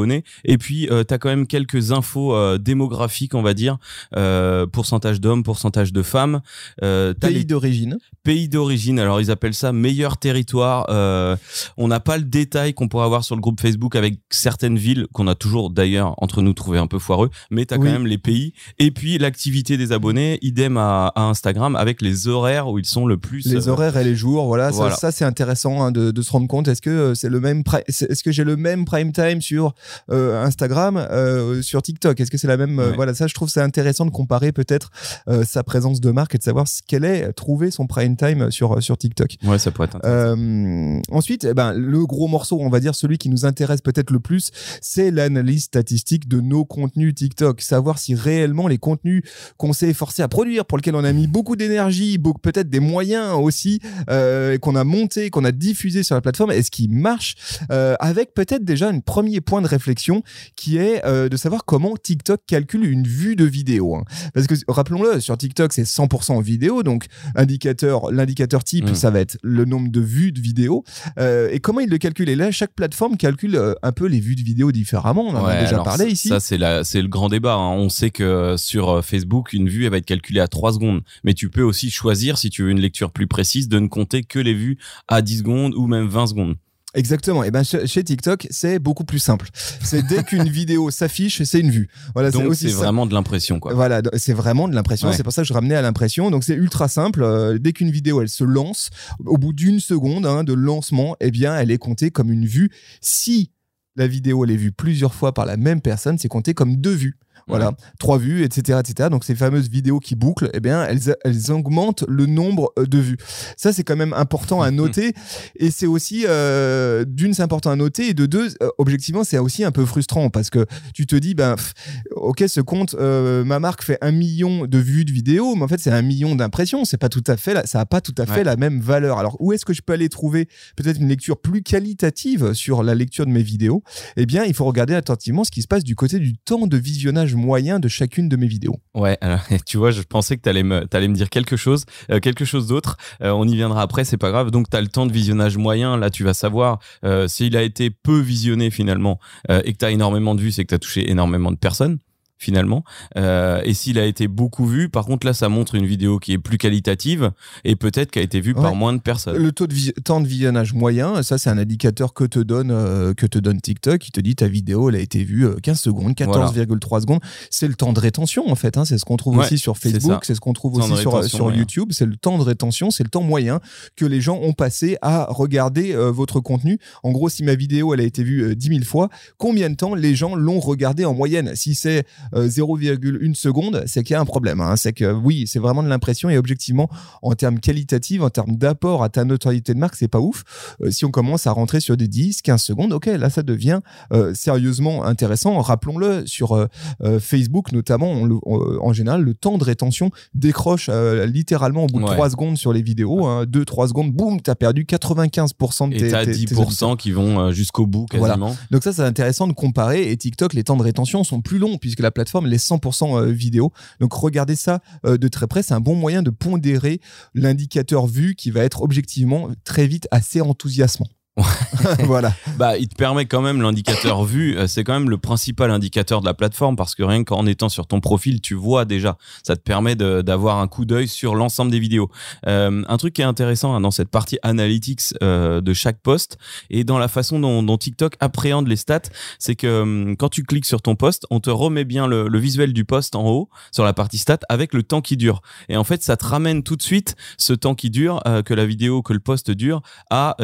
et 0.45 0.59
puis 0.59 0.89
euh, 0.91 1.05
tu 1.07 1.15
as 1.15 1.19
quand 1.19 1.29
même 1.29 1.47
quelques 1.47 1.93
infos 1.93 2.35
euh, 2.35 2.59
démographiques, 2.59 3.35
on 3.35 3.43
va 3.43 3.55
dire, 3.55 3.79
euh, 4.17 4.67
pourcentage 4.67 5.21
d'hommes, 5.21 5.43
pourcentage 5.43 5.93
de 5.93 6.03
femmes, 6.03 6.41
euh, 6.83 7.13
t'as 7.15 7.29
Pays 7.29 7.39
les 7.39 7.45
d'origine. 7.45 7.99
pays 8.23 8.49
d'origine. 8.49 8.99
Alors 8.99 9.21
ils 9.21 9.31
appellent 9.31 9.55
ça 9.55 9.73
meilleur 9.73 10.17
territoire. 10.17 10.87
Euh, 10.91 11.37
on 11.77 11.89
n'a 11.89 12.01
pas 12.01 12.17
le 12.19 12.25
détail 12.25 12.75
qu'on 12.75 12.89
pourrait 12.89 13.05
avoir 13.05 13.25
sur 13.25 13.35
le 13.37 13.41
groupe 13.41 13.61
Facebook 13.61 13.97
avec 13.97 14.19
certaines 14.31 14.77
villes 14.79 15.07
qu'on 15.13 15.27
a 15.29 15.35
toujours 15.35 15.71
d'ailleurs 15.71 16.15
entre 16.19 16.43
nous 16.43 16.53
trouvé 16.53 16.79
un 16.79 16.87
peu 16.87 16.99
foireux, 16.99 17.31
mais 17.51 17.67
tu 17.67 17.75
as 17.75 17.79
Oui. 17.79 17.87
quand 17.87 17.93
même 17.93 18.07
les 18.07 18.19
pays 18.19 18.53
et 18.79 18.91
puis 18.91 19.19
l'activité 19.19 19.77
des 19.77 19.93
abonnés, 19.93 20.39
idem 20.43 20.77
à, 20.77 21.09
à 21.15 21.23
Instagram 21.23 21.77
avec 21.77 22.01
les 22.03 22.29
horaires 22.29 22.69
où 22.69 22.79
ils 22.79 22.85
sont 22.85 23.07
le 23.07 23.17
plus 23.19 23.47
les 23.47 23.69
horaires 23.69 23.97
et 23.97 24.05
les 24.05 24.15
jours 24.15 24.47
voilà, 24.47 24.71
ça- 24.71 24.77
voilà. 24.77 24.95
ça, 24.97 25.11
c'est 25.13 25.25
intéressant 25.25 25.83
hein, 25.83 25.91
de, 25.93 26.11
de 26.11 26.23
se 26.23 26.31
rendre 26.31 26.47
compte 26.49 26.69
est-ce 26.69 26.83
que 26.83 27.15
c'est 27.15 27.29
le 27.29 27.41
même 27.41 27.63
est-ce 27.89 28.23
que 28.23 28.33
j'ai 28.33 28.45
le 28.45 28.57
même 28.57 28.85
prime 28.85 29.13
time 29.13 29.41
sur 29.41 29.75
Instagram 30.11 30.97
euh, 30.97 31.63
sur 31.63 31.83
TikTok 31.83 32.19
est-ce 32.21 32.31
que 32.31 32.39
c'est 32.39 32.47
la 32.49 32.57
même 32.57 32.79
euh, 32.79 32.91
Ouais. 32.91 32.97
voilà 32.97 33.15
ça 33.15 33.27
je 33.27 33.35
trouve 33.35 33.49
ça 33.49 33.63
intéressant 33.65 34.05
de 34.07 34.11
comparer 34.11 34.53
peut-être 34.53 34.91
euh, 35.29 35.45
sa 35.45 35.63
présence 35.63 36.01
de 36.01 36.11
marque 36.11 36.35
et 36.35 36.39
de 36.39 36.43
savoir 36.43 36.67
ce 36.69 36.81
qu'elle 36.87 37.05
est 37.05 37.33
trouver 37.33 37.71
son 37.71 37.87
prime 37.87 38.17
time 38.17 38.51
sur 38.51 38.83
sur 38.83 38.99
TikTok 38.99 39.37
Ouais, 39.45 39.59
ça 39.59 39.71
pourrait 39.71 39.87
être 39.89 39.97
intéressant. 39.97 40.37
euh, 40.39 41.01
ensuite, 41.11 41.45
eh 41.45 41.55
ben, 41.55 41.73
le 41.73 42.07
gros 42.07 42.29
morceau, 42.29 42.59
on 42.61 42.69
va 42.69 42.81
dire 42.81 42.95
celui 42.95 43.19
qui 43.19 43.29
nous 43.29 43.45
intéresse 43.47 43.81
peut-être 43.81 44.11
le 44.11 44.21
plus, 44.21 44.51
c'est 44.81 45.11
l'analyse 45.11 45.65
statistique 45.65 46.29
de 46.29 46.41
nos 46.41 46.65
contenus 46.65 47.15
TikTok. 47.15 47.61
Savoir 47.61 47.99
si 47.99 48.15
réellement 48.15 48.69
les 48.69 48.79
contenus 48.79 49.23
qu'on 49.57 49.73
s'est 49.73 49.93
forcé 49.95 50.23
à 50.23 50.29
produire, 50.29 50.65
pour 50.67 50.79
lesquels 50.79 50.95
on 50.97 51.05
a 51.05 51.13
mis 51.13 51.27
beaucoup 51.27 51.57
d'énergie, 51.57 52.19
peut-être 52.43 52.69
des 52.71 52.81
moyens 52.81 53.35
aussi, 53.35 53.81
euh, 54.11 54.59
qu'on 54.59 54.77
a 54.77 54.85
monté, 54.85 55.31
qu'on 55.31 55.45
a 55.45 55.53
diffusé 55.53 56.03
sur 56.03 56.15
la 56.15 56.21
plateforme, 56.21 56.51
est-ce 56.51 56.71
qu'ils 56.71 56.91
marchent 56.93 57.35
euh, 57.71 57.95
Avec 58.01 58.35
peut-être 58.35 58.65
déjà 58.65 58.89
un 58.89 59.01
premier 59.01 59.41
point 59.41 59.63
de 59.63 59.67
réflexion 59.73 60.23
qui 60.57 60.77
est 60.77 61.05
euh, 61.05 61.29
de 61.29 61.37
savoir 61.37 61.65
comment 61.65 61.97
TikTok 61.97 62.41
calcule 62.47 62.85
une 62.85 63.07
vue 63.07 63.37
de 63.37 63.45
vidéo. 63.45 63.97
hein. 63.97 64.05
Parce 64.35 64.47
que 64.47 64.55
rappelons-le, 64.69 65.21
sur 65.21 65.37
TikTok, 65.37 65.73
c'est 65.73 65.83
100% 65.85 66.33
en 66.33 66.41
vidéo, 66.41 66.83
donc 66.83 67.07
indicateur, 67.35 68.11
l'indicateur 68.13 68.63
type, 68.65 68.91
Mm. 68.91 68.95
ça 68.95 69.11
va 69.11 69.21
être 69.21 69.39
le 69.43 69.65
nombre 69.65 69.91
de 69.91 70.01
vues 70.01 70.33
de 70.33 70.41
vidéos. 70.41 70.85
Euh, 71.19 71.49
et 71.53 71.61
comment 71.61 71.81
il 71.81 71.89
le 71.89 71.99
calcule? 71.99 72.29
Et 72.29 72.37
là, 72.37 72.51
chaque 72.51 72.75
plateforme 72.75 73.17
calcule 73.17 73.57
euh, 73.57 73.75
un 73.83 73.93
peu 73.93 74.07
les 74.07 74.21
vues 74.21 74.37
de 74.37 74.43
vidéos 74.43 74.73
différemment. 74.73 75.25
On 75.27 75.35
en 75.35 75.45
a 75.47 75.61
déjà 75.61 75.77
parlé 75.85 76.07
ici. 76.13 76.29
Ça, 76.29 76.41
c'est 76.41 76.57
le 77.03 77.09
grand 77.09 77.29
débat. 77.29 77.55
hein. 77.55 77.71
On 77.73 77.89
sait 77.89 78.11
que 78.11 78.55
sur 78.57 79.05
Facebook, 79.05 79.53
une 79.53 79.69
vue, 79.69 79.85
elle 79.85 79.91
va 79.91 79.97
être 79.99 80.07
calculée 80.07 80.41
à 80.41 80.49
3 80.49 80.73
secondes. 80.75 81.03
Mais 81.25 81.35
tu 81.35 81.49
peux 81.51 81.63
aussi 81.63 81.91
choisir, 81.91 82.39
si 82.39 82.51
tu 82.51 82.63
veux 82.63 82.71
une 82.71 82.81
lecture 82.81 83.11
plus 83.11 83.27
précise, 83.27 83.69
de 83.69 83.79
ne 83.79 83.89
compter 83.89 84.23
que 84.23 84.39
les 84.39 84.55
vues 84.55 84.79
à 85.09 85.23
10 85.23 85.39
secondes 85.39 85.75
ou 85.75 85.87
même 85.87 86.07
20 86.07 86.27
secondes. 86.29 86.57
Exactement. 86.95 87.43
Et 87.43 87.51
ben 87.51 87.63
chez, 87.63 88.05
TikTok, 88.05 88.47
c'est 88.51 88.79
beaucoup 88.79 89.05
plus 89.05 89.19
simple. 89.19 89.49
C'est 89.83 90.07
dès 90.07 90.23
qu'une 90.23 90.49
vidéo 90.49 90.91
s'affiche, 90.91 91.43
c'est 91.43 91.61
une 91.61 91.71
vue. 91.71 91.89
Voilà, 92.15 92.31
c'est 92.31 92.39
Donc, 92.43 92.55
vraiment 92.55 93.07
de 93.07 93.15
l'impression, 93.15 93.61
quoi. 93.61 93.73
Voilà, 93.73 94.03
c'est 94.17 94.35
vraiment 94.35 94.69
de 94.69 94.75
l'impression. 94.75 95.09
Ouais. 95.09 95.15
C'est 95.17 95.23
pour 95.23 95.33
ça 95.33 95.43
que 95.43 95.49
je 95.49 95.55
ramenais 95.55 95.75
à 95.75 95.83
l'impression. 95.83 96.31
Donc 96.31 96.45
c'est 96.45 96.55
ultra 96.55 96.89
simple. 96.89 97.23
Euh, 97.23 97.59
dès 97.59 97.73
qu'une 97.73 97.91
vidéo 97.91 98.21
elle 98.21 98.29
se 98.29 98.45
lance, 98.45 98.91
au 99.25 99.39
bout 99.39 99.53
d'une 99.53 99.81
seconde 99.81 100.27
hein, 100.27 100.45
de 100.45 100.53
lancement, 100.53 101.17
eh 101.21 101.31
bien 101.31 101.57
elle 101.57 101.71
est 101.71 101.79
comptée 101.79 102.11
comme 102.11 102.31
une 102.31 102.47
vue. 102.47 102.71
Si 103.01 103.51
la 103.97 104.07
vidéo 104.07 104.45
elle 104.45 104.51
est 104.51 104.57
vue 104.57 104.73
plusieurs 104.73 105.15
fois 105.15 105.33
par 105.33 105.47
la 105.47 105.57
même 105.57 105.81
personne, 105.81 106.19
c'est 106.19 106.29
compté 106.29 106.53
comme 106.53 106.77
deux 106.77 106.95
vues. 106.95 107.19
Voilà, 107.49 107.73
trois 107.99 108.19
vues, 108.19 108.45
etc., 108.45 108.79
etc. 108.81 109.09
Donc 109.11 109.25
ces 109.25 109.35
fameuses 109.35 109.69
vidéos 109.69 109.99
qui 109.99 110.15
bouclent, 110.15 110.49
eh 110.55 110.61
bien 110.61 110.85
elles, 110.85 111.17
elles 111.25 111.51
augmentent 111.51 112.05
le 112.09 112.27
nombre 112.27 112.73
euh, 112.79 112.87
de 112.87 112.99
vues. 112.99 113.17
Ça 113.57 113.73
c'est 113.73 113.83
quand 113.83 113.97
même 113.97 114.13
important 114.13 114.63
à 114.63 114.71
noter. 114.71 115.13
Et 115.57 115.71
c'est 115.73 115.87
aussi 115.87 116.25
euh, 116.27 117.05
d'une 117.07 117.35
c'est 117.35 117.43
important 117.43 117.71
à 117.71 117.77
noter 117.77 118.09
et 118.09 118.15
de 118.15 118.27
deux 118.27 118.49
euh, 118.63 118.69
objectivement 118.79 119.25
c'est 119.25 119.39
aussi 119.39 119.65
un 119.65 119.73
peu 119.73 119.85
frustrant 119.87 120.31
parce 120.31 120.51
que 120.51 120.67
tu 120.95 121.07
te 121.07 121.17
dis 121.17 121.35
ben 121.35 121.57
pff, 121.57 121.73
ok 122.13 122.45
ce 122.47 122.61
compte 122.61 122.95
euh, 122.95 123.45
ma 123.45 123.59
marque 123.59 123.83
fait 123.83 123.99
un 124.03 124.13
million 124.13 124.67
de 124.67 124.79
vues 124.79 125.05
de 125.05 125.13
vidéos 125.13 125.55
mais 125.57 125.63
en 125.65 125.69
fait 125.69 125.81
c'est 125.81 125.91
un 125.91 126.03
million 126.03 126.35
d'impressions 126.37 126.85
c'est 126.85 126.97
pas 126.97 127.09
tout 127.09 127.25
à 127.27 127.37
fait 127.37 127.55
la- 127.55 127.67
ça 127.67 127.81
a 127.81 127.87
pas 127.87 128.01
tout 128.01 128.15
à 128.19 128.27
fait 128.27 128.33
Ouais. 128.33 128.45
la 128.45 128.57
même 128.57 128.81
valeur 128.81 129.19
alors 129.19 129.37
où 129.41 129.53
est-ce 129.53 129.65
que 129.65 129.73
je 129.73 129.83
peux 129.83 129.93
aller 129.93 130.09
trouver 130.09 130.49
peut-être 130.77 130.99
une 131.01 131.09
lecture 131.09 131.39
plus 131.41 131.63
qualitative 131.63 132.53
sur 132.55 132.83
la 132.83 132.95
lecture 132.95 133.27
de 133.27 133.31
mes 133.31 133.43
vidéos? 133.43 133.83
Eh 134.17 134.27
bien 134.27 134.45
il 134.45 134.55
faut 134.55 134.65
regarder 134.65 134.95
attentivement 134.95 135.45
ce 135.45 135.51
qui 135.51 135.63
se 135.63 135.69
passe 135.69 135.85
du 135.85 135.95
côté 135.97 136.19
du 136.19 136.35
temps 136.37 136.67
de 136.67 136.77
visionnage 136.77 137.22
moyen 137.35 137.79
de 137.81 137.89
chacune 137.89 138.29
de 138.29 138.37
mes 138.37 138.47
vidéos 138.47 138.81
Ouais, 138.95 139.19
tu 139.67 139.79
vois, 139.79 139.91
je 139.91 140.03
pensais 140.03 140.37
que 140.37 140.43
tu 140.43 140.49
allais, 140.49 140.63
me, 140.63 141.15
dire 141.15 141.31
quelque 141.31 141.57
chose, 141.57 141.85
euh, 142.11 142.21
quelque 142.21 142.45
chose 142.45 142.67
d'autre. 142.67 142.97
Euh, 143.23 143.31
on 143.31 143.47
y 143.47 143.55
viendra 143.55 143.83
après, 143.83 144.05
c'est 144.05 144.17
pas 144.17 144.31
grave. 144.31 144.51
Donc, 144.51 144.69
tu 144.71 144.77
as 144.77 144.81
le 144.81 144.89
temps 144.89 145.07
de 145.07 145.13
visionnage 145.13 145.57
moyen. 145.57 145.97
Là, 145.97 146.11
tu 146.11 146.25
vas 146.25 146.35
savoir 146.35 146.79
euh, 147.05 147.29
s'il 147.29 147.57
a 147.57 147.63
été 147.63 147.91
peu 147.91 148.21
visionné 148.21 148.71
finalement 148.71 149.19
et 149.49 149.73
que 149.73 149.79
tu 149.79 149.93
énormément 149.93 150.35
de 150.35 150.41
vues, 150.41 150.53
c'est 150.53 150.65
que 150.65 150.69
tu 150.69 150.75
as 150.75 150.79
touché 150.79 151.11
énormément 151.11 151.51
de 151.51 151.57
personnes 151.57 151.99
finalement. 152.43 152.83
Euh, 153.17 153.61
et 153.65 153.73
s'il 153.73 153.99
a 153.99 154.05
été 154.05 154.27
beaucoup 154.29 154.67
vu, 154.67 154.89
par 154.89 155.05
contre, 155.07 155.27
là, 155.27 155.33
ça 155.33 155.49
montre 155.49 155.75
une 155.77 155.87
vidéo 155.87 156.19
qui 156.19 156.33
est 156.33 156.39
plus 156.39 156.59
qualitative 156.59 157.31
et 157.65 157.77
peut-être 157.77 158.11
qui 158.11 158.19
a 158.19 158.23
été 158.23 158.41
vue 158.41 158.55
par 158.55 158.75
moins 158.75 158.93
de 158.93 158.99
personnes. 159.01 159.37
Le 159.37 159.53
taux 159.53 159.67
de 159.67 159.75
temps 160.05 160.21
de 160.21 160.27
visionnage 160.27 160.75
moyen, 160.75 161.23
ça 161.23 161.39
c'est 161.39 161.51
un 161.51 161.59
indicateur 161.59 162.15
que 162.15 162.25
te 162.25 162.39
donne 162.41 162.71
euh, 162.73 163.15
que 163.15 163.27
te 163.27 163.39
donne 163.39 163.61
TikTok. 163.61 163.99
qui 164.01 164.11
te 164.11 164.21
dit 164.21 164.35
ta 164.35 164.49
vidéo 164.49 164.89
elle 164.89 164.97
a 164.97 165.01
été 165.01 165.23
vue 165.23 165.47
euh, 165.47 165.57
15 165.63 165.79
secondes, 165.81 166.13
14,3 166.15 167.01
secondes. 167.03 167.21
C'est 167.51 167.69
le 167.69 167.75
temps 167.75 167.93
de 167.93 168.01
rétention 168.01 168.49
en 168.51 168.55
fait. 168.57 168.77
hein. 168.77 168.85
C'est 168.85 168.99
ce 168.99 169.05
qu'on 169.05 169.17
trouve 169.17 169.37
Ouais, 169.37 169.45
aussi 169.47 169.59
sur. 169.59 169.79
Facebook, 169.79 170.25
c'est 170.25 170.35
ce 170.35 170.41
qu'on 170.41 170.53
trouve 170.53 170.79
Temps 170.79 170.91
aussi 170.91 171.01
sur, 171.03 171.25
sur 171.25 171.45
moyen. 171.45 171.59
YouTube. 171.59 171.89
C'est 171.93 172.07
le 172.07 172.17
temps 172.17 172.39
de 172.39 172.43
rétention, 172.43 172.91
c'est 172.91 173.05
le 173.05 173.09
temps 173.11 173.23
moyen 173.23 173.61
que 173.97 174.05
les 174.05 174.21
gens 174.21 174.39
ont 174.43 174.53
passé 174.53 174.97
à 175.03 175.27
regarder 175.31 175.95
euh, 175.95 176.11
votre 176.11 176.41
contenu. 176.41 176.79
En 177.03 177.11
gros, 177.13 177.29
si 177.29 177.43
ma 177.45 177.55
vidéo 177.55 177.95
elle 177.95 178.01
a 178.01 178.05
été 178.05 178.23
vue 178.25 178.43
euh, 178.43 178.55
10 178.55 178.69
000 178.69 178.81
fois, 178.85 179.09
combien 179.39 179.71
de 179.71 179.75
temps 179.77 179.95
les 179.95 180.15
gens 180.15 180.35
l'ont 180.35 180.61
regardé 180.61 181.05
en 181.05 181.15
moyenne? 181.15 181.53
Si 181.55 181.75
c'est 181.75 182.05
euh, 182.32 182.32
0,1 182.35 183.35
seconde, 183.35 183.83
c'est 183.87 184.03
qu'il 184.03 184.15
y 184.15 184.17
a 184.17 184.21
un 184.21 184.25
problème. 184.25 184.61
hein. 184.61 184.77
C'est 184.77 184.93
que 184.93 185.13
oui, 185.13 185.45
c'est 185.47 185.59
vraiment 185.59 185.83
de 185.83 185.89
l'impression 185.89 186.31
et 186.31 186.39
objectivement, 186.39 186.89
en 187.23 187.33
termes 187.35 187.59
qualitatifs, 187.61 188.23
en 188.23 188.31
termes 188.31 188.57
d'apport 188.57 189.03
à 189.03 189.09
ta 189.09 189.25
notoriété 189.25 189.75
de 189.75 189.79
marque, 189.79 189.97
c'est 189.97 190.09
pas 190.09 190.21
ouf. 190.21 190.45
Euh, 190.83 190.91
si 190.91 191.05
on 191.05 191.11
commence 191.11 191.47
à 191.47 191.53
rentrer 191.53 191.81
sur 191.81 191.97
des 191.97 192.09
10, 192.09 192.43
15 192.43 192.63
secondes, 192.63 192.93
ok, 192.93 193.07
là 193.07 193.31
ça 193.31 193.43
devient 193.43 193.81
euh, 194.13 194.35
sérieusement 194.35 195.05
intéressant. 195.05 195.61
Rappelons-le, 195.61 196.27
sur 196.27 196.53
euh, 196.57 196.67
euh, 197.03 197.21
Facebook 197.21 197.73
notamment, 197.73 198.11
on 198.11 198.25
le- 198.25 198.39
on- 198.45 198.79
en 198.83 198.93
général, 198.93 199.23
le 199.23 199.35
temps 199.35 199.59
de 199.59 199.65
rétention 199.65 200.11
décroche 200.35 200.89
euh, 200.93 201.27
littéralement 201.27 201.85
au 201.85 201.87
bout 201.87 202.01
de 202.01 202.05
Ouais. 202.05 202.15
3 202.15 202.31
secondes 202.31 202.57
sur 202.57 202.73
les 202.73 202.83
vidéos. 202.83 203.45
2-3 203.45 203.89
secondes, 203.89 204.13
boum, 204.13 204.41
t'as 204.41 204.55
perdu 204.55 204.85
95% 204.85 205.89
de 205.89 205.97
tes, 205.99 206.07
Et 206.07 206.11
t'as 206.11 206.25
tes- 206.25 206.33
tes 206.33 206.55
10% 206.55 206.97
qui 206.97 207.11
vont 207.13 207.41
euh, 207.41 207.53
jusqu'au 207.53 207.87
bout 207.87 208.07
Voilà. 208.13 208.35
quasiment. 208.35 208.57
donc 208.71 208.83
ça, 208.83 208.93
c'est 208.93 209.03
intéressant 209.03 209.47
de 209.47 209.53
comparer. 209.53 210.11
Et 210.11 210.17
TikTok, 210.17 210.55
les 210.55 210.65
temps 210.65 210.77
de 210.77 210.83
rétention 210.83 211.25
sont 211.25 211.41
plus 211.41 211.59
longs 211.59 211.79
puisque 211.79 212.01
la 212.01 212.11
plateforme 212.11 212.22
est 212.25 212.71
100% 212.71 213.19
euh, 213.19 213.27
vidéo. 213.27 213.73
Donc 214.01 214.13
regardez 214.13 214.57
ça 214.57 214.81
euh, 215.05 215.17
de 215.17 215.29
très 215.29 215.47
près. 215.47 215.63
C'est 215.63 215.75
un 215.75 215.81
bon 215.81 215.95
moyen 215.95 216.23
de 216.23 216.31
pondérer 216.31 217.01
l'indicateur 217.35 218.07
vu 218.07 218.35
qui 218.35 218.51
va 218.51 218.63
être 218.63 218.83
objectivement 218.83 219.51
très 219.65 219.87
vite 219.87 220.09
assez 220.11 220.41
enthousiasmant. 220.41 221.09
voilà. 222.01 222.35
Bah, 222.59 222.77
il 222.77 222.89
te 222.89 222.95
permet 222.95 223.25
quand 223.25 223.41
même 223.41 223.63
l'indicateur 223.63 224.23
vu, 224.23 224.57
euh, 224.57 224.67
c'est 224.67 224.85
quand 224.85 224.93
même 224.93 225.09
le 225.09 225.17
principal 225.17 225.71
indicateur 225.71 226.21
de 226.21 226.27
la 226.27 226.35
plateforme 226.35 226.77
parce 226.77 226.95
que 226.95 227.03
rien 227.03 227.25
qu'en 227.25 227.47
étant 227.47 227.71
sur 227.71 227.87
ton 227.87 228.01
profil, 228.01 228.43
tu 228.43 228.55
vois 228.55 228.85
déjà. 228.85 229.17
Ça 229.43 229.57
te 229.57 229.63
permet 229.63 229.97
d'avoir 229.97 230.59
un 230.59 230.69
coup 230.69 230.85
d'œil 230.85 231.09
sur 231.09 231.35
l'ensemble 231.35 231.71
des 231.71 231.79
vidéos. 231.79 232.11
Euh, 232.47 232.83
un 232.87 232.97
truc 232.99 233.15
qui 233.15 233.23
est 233.23 233.25
intéressant 233.25 233.75
hein, 233.75 233.81
dans 233.81 233.91
cette 233.91 234.11
partie 234.11 234.39
analytics 234.43 235.15
euh, 235.23 235.63
de 235.63 235.73
chaque 235.73 236.01
post 236.01 236.37
et 236.69 236.85
dans 236.85 236.99
la 236.99 237.09
façon 237.09 237.39
dont, 237.41 237.63
dont 237.63 237.79
TikTok 237.79 238.15
appréhende 238.21 238.69
les 238.69 238.77
stats, 238.77 239.01
c'est 239.39 239.57
que 239.57 239.83
hum, 239.83 240.17
quand 240.19 240.29
tu 240.29 240.45
cliques 240.45 240.67
sur 240.67 240.83
ton 240.83 240.97
post, 240.97 241.27
on 241.31 241.41
te 241.41 241.49
remet 241.49 241.85
bien 241.85 242.07
le, 242.07 242.29
le 242.29 242.39
visuel 242.39 242.75
du 242.75 242.85
post 242.85 243.17
en 243.17 243.27
haut 243.27 243.49
sur 243.71 243.85
la 243.85 243.95
partie 243.95 244.19
stats 244.19 244.41
avec 244.51 244.75
le 244.75 244.83
temps 244.83 245.01
qui 245.01 245.17
dure. 245.17 245.41
Et 245.71 245.79
en 245.79 245.85
fait, 245.85 246.03
ça 246.03 246.19
te 246.19 246.27
ramène 246.27 246.63
tout 246.63 246.77
de 246.77 246.83
suite 246.83 247.17
ce 247.39 247.55
temps 247.55 247.75
qui 247.75 247.89
dure, 247.89 248.21
euh, 248.27 248.43
que 248.43 248.53
la 248.53 248.67
vidéo, 248.67 249.01
que 249.01 249.15
le 249.15 249.21
post 249.21 249.51
dure, 249.51 249.81
à 250.11 250.37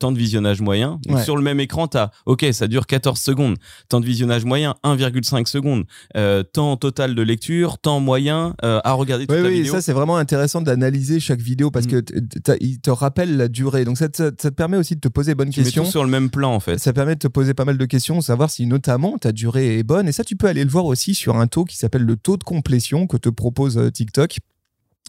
temps 0.00 0.10
de 0.10 0.18
visionnage 0.32 0.60
moyen. 0.62 0.98
Donc, 1.06 1.16
Ouais. 1.18 1.24
Sur 1.24 1.36
le 1.36 1.42
même 1.42 1.60
écran, 1.60 1.88
tu 1.88 1.98
as, 1.98 2.10
OK, 2.26 2.44
ça 2.52 2.66
dure 2.68 2.86
14 2.86 3.20
secondes. 3.20 3.56
Temps 3.90 4.00
de 4.00 4.06
visionnage 4.06 4.44
moyen, 4.46 4.74
1,5 4.82 5.46
secondes. 5.46 5.84
Euh, 6.16 6.42
temps 6.42 6.76
total 6.76 7.14
de 7.14 7.22
lecture, 7.22 7.78
temps 7.78 8.00
moyen 8.00 8.54
euh, 8.64 8.80
à 8.84 8.92
regarder 8.92 9.26
toute 9.26 9.36
Oui, 9.36 9.42
la 9.42 9.48
oui, 9.48 9.54
vidéo. 9.56 9.72
ça 9.74 9.82
c'est 9.82 9.92
vraiment 9.92 10.16
intéressant 10.16 10.62
d'analyser 10.62 11.20
chaque 11.20 11.40
vidéo 11.40 11.70
parce 11.70 11.86
Mm. 11.86 12.02
que 12.02 12.56
il 12.60 12.80
te 12.80 12.90
rappelle 12.90 13.36
la 13.36 13.48
durée. 13.48 13.84
Donc 13.84 13.98
ça 13.98 14.08
te, 14.08 14.22
ça 14.22 14.30
te 14.32 14.48
permet 14.48 14.76
aussi 14.78 14.94
de 14.94 15.00
te 15.00 15.08
poser 15.08 15.34
bonnes 15.34 15.50
tu 15.50 15.60
mets 15.60 15.64
questions. 15.64 15.84
tout 15.84 15.90
sur 15.90 16.04
le 16.04 16.10
même 16.10 16.30
plan, 16.30 16.54
en 16.54 16.60
fait. 16.60 16.78
Ça 16.78 16.92
permet 16.92 17.14
de 17.14 17.20
te 17.20 17.28
poser 17.28 17.52
pas 17.54 17.64
mal 17.64 17.76
de 17.76 17.84
questions, 17.84 18.20
savoir 18.20 18.48
si 18.50 18.66
notamment 18.66 19.18
ta 19.18 19.32
durée 19.32 19.78
est 19.78 19.82
bonne. 19.82 20.08
Et 20.08 20.12
ça, 20.12 20.24
tu 20.24 20.36
peux 20.36 20.46
aller 20.46 20.64
le 20.64 20.70
voir 20.70 20.86
aussi 20.86 21.14
sur 21.14 21.36
un 21.36 21.46
taux 21.46 21.64
qui 21.64 21.76
s'appelle 21.76 22.02
le 22.02 22.16
taux 22.16 22.36
de 22.38 22.44
complétion 22.44 23.06
que 23.06 23.16
te 23.16 23.28
propose 23.28 23.76
euh, 23.76 23.90
TikTok. 23.90 24.38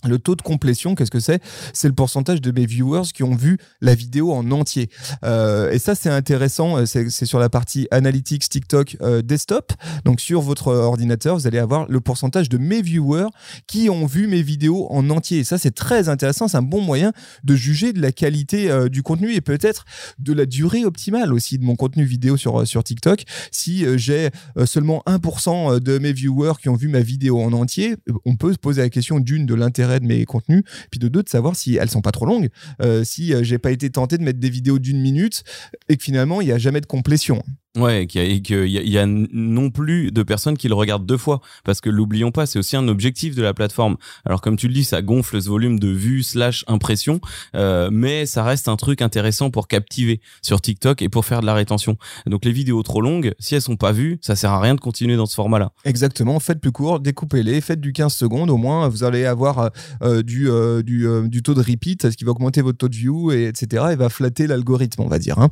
Le 0.06 0.20
taux 0.20 0.36
de 0.36 0.42
complétion, 0.42 0.96
qu'est-ce 0.96 1.12
que 1.12 1.20
c'est? 1.20 1.42
C'est 1.74 1.88
le 1.88 1.94
pourcentage 1.94 2.42
de 2.42 2.52
mes 2.52 2.66
viewers 2.66 3.04
qui 3.14 3.24
ont 3.24 3.36
vu 3.36 3.58
la 3.82 3.96
vidéo 3.96 4.34
en 4.34 4.52
entier. 4.52 4.90
Euh, 5.24 5.72
et 5.72 5.80
ça, 5.80 5.96
c'est 5.96 6.10
intéressant. 6.10 6.78
euh, 6.78 6.86
C'est 6.86 7.26
sur 7.26 7.40
la 7.40 7.50
partie 7.50 7.88
Analytics 7.92 8.50
TikTok 8.50 8.98
euh, 9.02 9.22
desktop. 9.22 9.72
Donc, 10.06 10.20
sur 10.20 10.42
votre 10.42 10.74
ordinateur, 10.74 11.36
vous 11.38 11.48
allez 11.48 11.58
avoir 11.58 11.88
le 11.90 12.02
pourcentage 12.02 12.50
de 12.50 12.58
mes 12.58 12.82
viewers 12.82 13.28
qui 13.68 13.90
ont 13.90 14.06
vu 14.06 14.28
mes 14.28 14.42
vidéos 14.42 14.88
en 14.92 15.10
entier. 15.10 15.40
Et 15.40 15.44
ça, 15.44 15.58
c'est 15.58 15.74
très 15.74 16.10
intéressant. 16.10 16.48
C'est 16.48 16.58
un 16.58 16.62
bon 16.62 16.82
moyen 16.82 17.14
de 17.44 17.56
juger 17.56 17.94
de 17.94 18.02
la 18.02 18.12
qualité 18.12 18.70
du 18.90 19.04
contenu 19.04 19.34
et 19.34 19.42
peut-être 19.42 19.86
de 20.20 20.34
la 20.34 20.46
durée 20.46 20.86
optimale 20.86 21.34
aussi 21.34 21.58
de 21.58 21.64
mon 21.64 21.76
contenu 21.76 22.04
vidéo 22.04 22.38
sur, 22.38 22.68
sur 22.68 22.84
TikTok. 22.84 23.24
Si 23.52 23.86
j'ai 23.98 24.30
seulement 24.66 25.02
1% 25.08 25.80
de 25.80 25.98
mes 25.98 26.14
viewers 26.14 26.54
qui 26.62 26.70
ont 26.70 26.76
vu 26.76 26.88
ma 26.88 27.02
vidéo 27.02 27.42
en 27.42 27.54
entier, 27.54 27.96
on 28.26 28.36
peut 28.36 28.54
se 28.54 28.58
poser 28.58 28.82
la 28.82 28.90
question 28.90 29.20
d'une 29.20 29.46
de 29.46 29.56
l'intérêt 29.56 29.93
de 30.00 30.06
mes 30.06 30.26
contenus, 30.26 30.64
puis 30.92 31.00
de 31.00 31.08
deux 31.08 31.24
de 31.24 31.30
savoir 31.30 31.56
si 31.56 31.76
elles 31.76 31.90
sont 31.90 32.02
pas 32.02 32.12
trop 32.12 32.26
longues, 32.26 32.50
euh, 32.82 33.04
si 33.04 33.34
euh, 33.34 33.44
j'ai 33.44 33.58
pas 33.58 33.72
été 33.72 33.90
tenté 33.90 34.18
de 34.18 34.24
mettre 34.24 34.40
des 34.40 34.50
vidéos 34.50 34.80
d'une 34.80 35.00
minute 35.00 35.44
et 35.90 35.98
que 35.98 36.04
finalement 36.04 36.42
il 36.42 36.48
y 36.48 36.52
a 36.52 36.58
jamais 36.58 36.82
de 36.82 36.86
complétion. 36.86 37.44
Ouais, 37.76 38.04
et 38.04 38.08
qu'il 38.08 38.68
y, 38.68 38.98
a- 39.00 39.06
non 39.08 39.72
plus 39.72 40.12
de 40.12 40.22
personnes 40.22 40.58
qui 40.58 40.68
le 40.68 40.76
regardent 40.76 41.08
deux 41.08 41.18
fois. 41.18 41.42
Parce 41.64 41.82
que 41.82 41.90
l'oublions 41.90 42.30
pas, 42.32 42.46
c'est 42.46 42.60
aussi 42.60 42.76
un 42.76 42.88
objectif 42.88 43.34
de 43.34 43.42
la 43.42 43.56
plateforme. 43.56 43.98
Alors 44.26 44.42
comme 44.42 44.58
tu 44.58 44.68
le 44.68 44.76
dis, 44.76 44.84
ça 44.84 45.02
gonfle 45.02 45.42
ce 45.42 45.50
volume 45.50 45.80
de 45.80 45.88
vues 45.88 46.22
slash 46.22 46.64
impressions, 46.68 47.20
euh, 47.56 47.90
mais 47.92 48.28
ça 48.28 48.44
reste 48.44 48.68
un 48.68 48.76
truc 48.76 49.02
intéressant 49.02 49.50
pour 49.50 49.68
captiver 49.68 50.22
sur 50.44 50.62
TikTok 50.62 51.02
et 51.02 51.10
pour 51.10 51.26
faire 51.26 51.42
de 51.42 51.48
la 51.48 51.56
rétention. 51.56 51.98
Donc 52.28 52.46
les 52.46 52.52
vidéos 52.52 52.84
trop 52.84 53.02
longues, 53.02 53.34
si 53.40 53.56
elles 53.56 53.62
sont 53.64 53.76
pas 53.76 53.92
vues, 53.92 54.20
ça 54.22 54.36
sert 54.36 54.52
à 54.52 54.60
rien 54.62 54.76
de 54.76 54.80
continuer 54.80 55.16
dans 55.16 55.26
ce 55.26 55.34
format-là. 55.34 55.72
Exactement, 55.84 56.40
faites 56.40 56.62
plus 56.62 56.72
court, 56.72 57.00
découpez-les, 57.00 57.60
faites 57.62 57.82
du 57.82 57.92
15 57.92 58.14
secondes, 58.14 58.52
au 58.52 58.58
moins 58.58 58.88
vous 58.88 59.04
allez 59.04 59.26
avoir 59.26 59.58
euh, 59.58 59.70
euh, 60.04 60.22
du, 60.22 60.48
euh, 60.48 60.84
du, 60.84 61.42
taux 61.42 61.56
de 61.56 61.62
repeat, 61.62 62.12
ce 62.12 62.16
qui 62.16 62.24
va 62.24 62.32
augmenter 62.32 62.62
votre 62.62 62.78
taux 62.78 62.90
de 62.90 62.96
view, 62.96 63.32
et, 63.32 63.46
etc. 63.48 63.86
et 63.94 63.96
va 63.96 64.10
flatter 64.10 64.46
l'algorithme, 64.46 65.02
on 65.02 65.08
va 65.08 65.18
dire. 65.18 65.40
hein. 65.40 65.50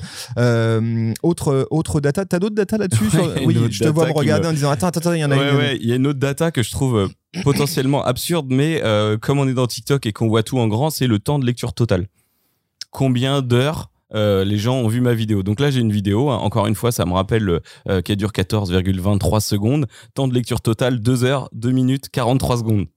Autre, 1.24 1.68
autre 1.72 2.00
t'as 2.12 2.39
d'autres 2.39 2.56
data 2.56 2.77
là-dessus 2.77 3.03
Ouais, 3.15 3.46
Oui, 3.46 3.56
je 3.72 3.84
te 3.84 3.89
vois 3.89 4.03
me 4.03 4.10
data 4.10 4.20
regarder 4.20 4.46
me- 4.48 4.50
en 4.51 4.53
disant 4.53 4.70
Attends, 4.72 4.88
attends, 4.88 5.00
attends, 5.00 5.13
il 5.13 5.20
y 5.20 5.25
en 5.25 5.32
a 5.32 5.38
Ouais, 5.38 5.50
une. 5.51 5.56
ouais, 5.58 5.77
il 5.82 5.88
y 5.89 5.94
a 5.94 5.96
une 5.96 6.08
autre 6.08 6.20
data 6.20 6.51
que 6.51 6.63
je 6.63 6.72
trouve 6.72 6.98
euh, 6.98 7.08
potentiellement 7.44 8.03
absurde, 8.03 8.48
mais 8.50 8.82
euh, 8.84 9.18
comme 9.18 9.39
on 9.39 9.48
est 9.48 9.53
dans 9.53 9.68
TikTok 9.68 10.06
et 10.06 10.13
qu'on 10.13 10.27
voit 10.27 10.44
tout 10.44 10.60
en 10.60 10.68
grand, 10.68 10.89
c'est 10.89 11.08
le 11.08 11.20
temps 11.20 11.39
de 11.39 11.46
lecture 11.46 11.74
total. 11.74 12.08
Combien 12.89 13.41
d'heures 13.41 13.89
euh, 14.13 14.44
les 14.44 14.58
gens 14.58 14.75
ont 14.75 14.88
vu 14.88 15.00
ma 15.00 15.13
vidéo? 15.13 15.44
Donc 15.44 15.60
là, 15.60 15.72
j'ai 15.72 15.80
une 15.80 15.91
vidéo. 15.94 16.30
hein, 16.30 16.38
encore 16.38 16.68
une 16.68 16.75
fois, 16.75 16.91
ça 16.91 17.06
me 17.06 17.13
rappelle 17.13 17.62
euh, 17.88 18.01
qu'elle 18.01 18.18
dure 18.18 18.32
14,23 18.32 19.39
secondes. 19.39 19.88
Temps 20.13 20.27
de 20.27 20.34
lecture 20.34 20.62
total 20.62 21.00
2 21.00 21.24
heures, 21.24 21.48
2 21.53 21.72
minutes, 21.72 22.10
43 22.10 22.58
secondes. 22.58 22.88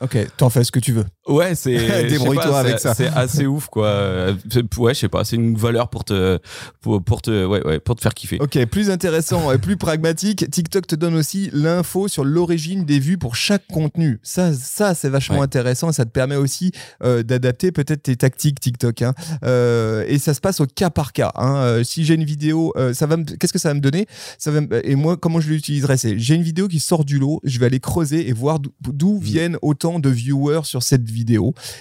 Ok, 0.00 0.16
t'en 0.36 0.48
fais 0.50 0.62
ce 0.64 0.70
que 0.72 0.78
tu 0.78 0.92
veux. 0.92 1.04
Ouais, 1.30 1.54
c'est. 1.54 2.08
Débrouille-toi 2.08 2.58
avec 2.58 2.72
c'est- 2.78 2.88
ça. 2.88 2.94
C'est 2.94 3.06
assez 3.08 3.46
ouf, 3.46 3.66
quoi. 3.68 4.32
Ouais, 4.78 4.94
je 4.94 4.98
sais 4.98 5.08
pas. 5.08 5.24
C'est 5.24 5.36
une 5.36 5.56
valeur 5.56 5.88
pour 5.88 6.04
te, 6.04 6.38
pour, 6.80 7.02
pour 7.02 7.22
te, 7.22 7.44
ouais, 7.46 7.64
ouais, 7.66 7.80
pour 7.80 7.94
te 7.96 8.00
faire 8.02 8.14
kiffer. 8.14 8.38
Ok, 8.40 8.62
plus 8.66 8.90
intéressant 8.90 9.52
et 9.52 9.58
plus 9.58 9.76
pragmatique, 9.76 10.50
TikTok 10.50 10.86
te 10.86 10.94
donne 10.94 11.14
aussi 11.14 11.50
l'info 11.52 12.08
sur 12.08 12.24
l'origine 12.24 12.84
des 12.84 12.98
vues 12.98 13.18
pour 13.18 13.36
chaque 13.36 13.66
contenu. 13.68 14.18
Ça, 14.22 14.52
ça 14.52 14.94
c'est 14.94 15.08
vachement 15.08 15.38
Ouais. 15.38 15.44
intéressant 15.44 15.92
ça 15.92 16.04
te 16.04 16.10
permet 16.10 16.36
aussi 16.36 16.72
euh, 17.02 17.22
d'adapter 17.22 17.72
peut-être 17.72 18.02
tes 18.02 18.16
tactiques 18.16 18.60
TikTok. 18.60 19.02
hein. 19.02 19.14
Euh, 19.44 20.04
et 20.08 20.18
ça 20.18 20.34
se 20.34 20.40
passe 20.40 20.60
au 20.60 20.66
cas 20.66 20.90
par 20.90 21.12
cas. 21.12 21.32
hein. 21.36 21.56
Euh, 21.56 21.84
si 21.84 22.04
j'ai 22.04 22.14
une 22.14 22.24
vidéo, 22.24 22.72
ça 22.92 23.06
va 23.06 23.16
qu'est-ce 23.38 23.52
que 23.52 23.58
ça 23.58 23.68
va 23.68 23.74
me 23.74 23.80
donner? 23.80 24.06
Ça 24.38 24.50
va 24.50 24.60
me- 24.60 24.86
Et 24.88 24.94
moi, 24.96 25.16
comment 25.16 25.40
je 25.40 25.48
l'utiliserai? 25.50 25.96
C'est 25.96 26.18
j'ai 26.18 26.34
une 26.34 26.42
vidéo 26.42 26.66
qui 26.68 26.80
sort 26.80 27.04
du 27.04 27.18
lot, 27.18 27.40
je 27.44 27.58
vais 27.58 27.66
aller 27.66 27.80
creuser 27.80 28.28
et 28.28 28.32
voir 28.32 28.58
d'où- 28.58 28.72
d'où 28.80 29.16
Mm. 29.18 29.20
viennent 29.20 29.56
autant 29.62 29.98
de 29.98 30.08
viewers 30.08 30.60
sur 30.64 30.82
cette 30.82 31.02
vidéo. 31.08 31.19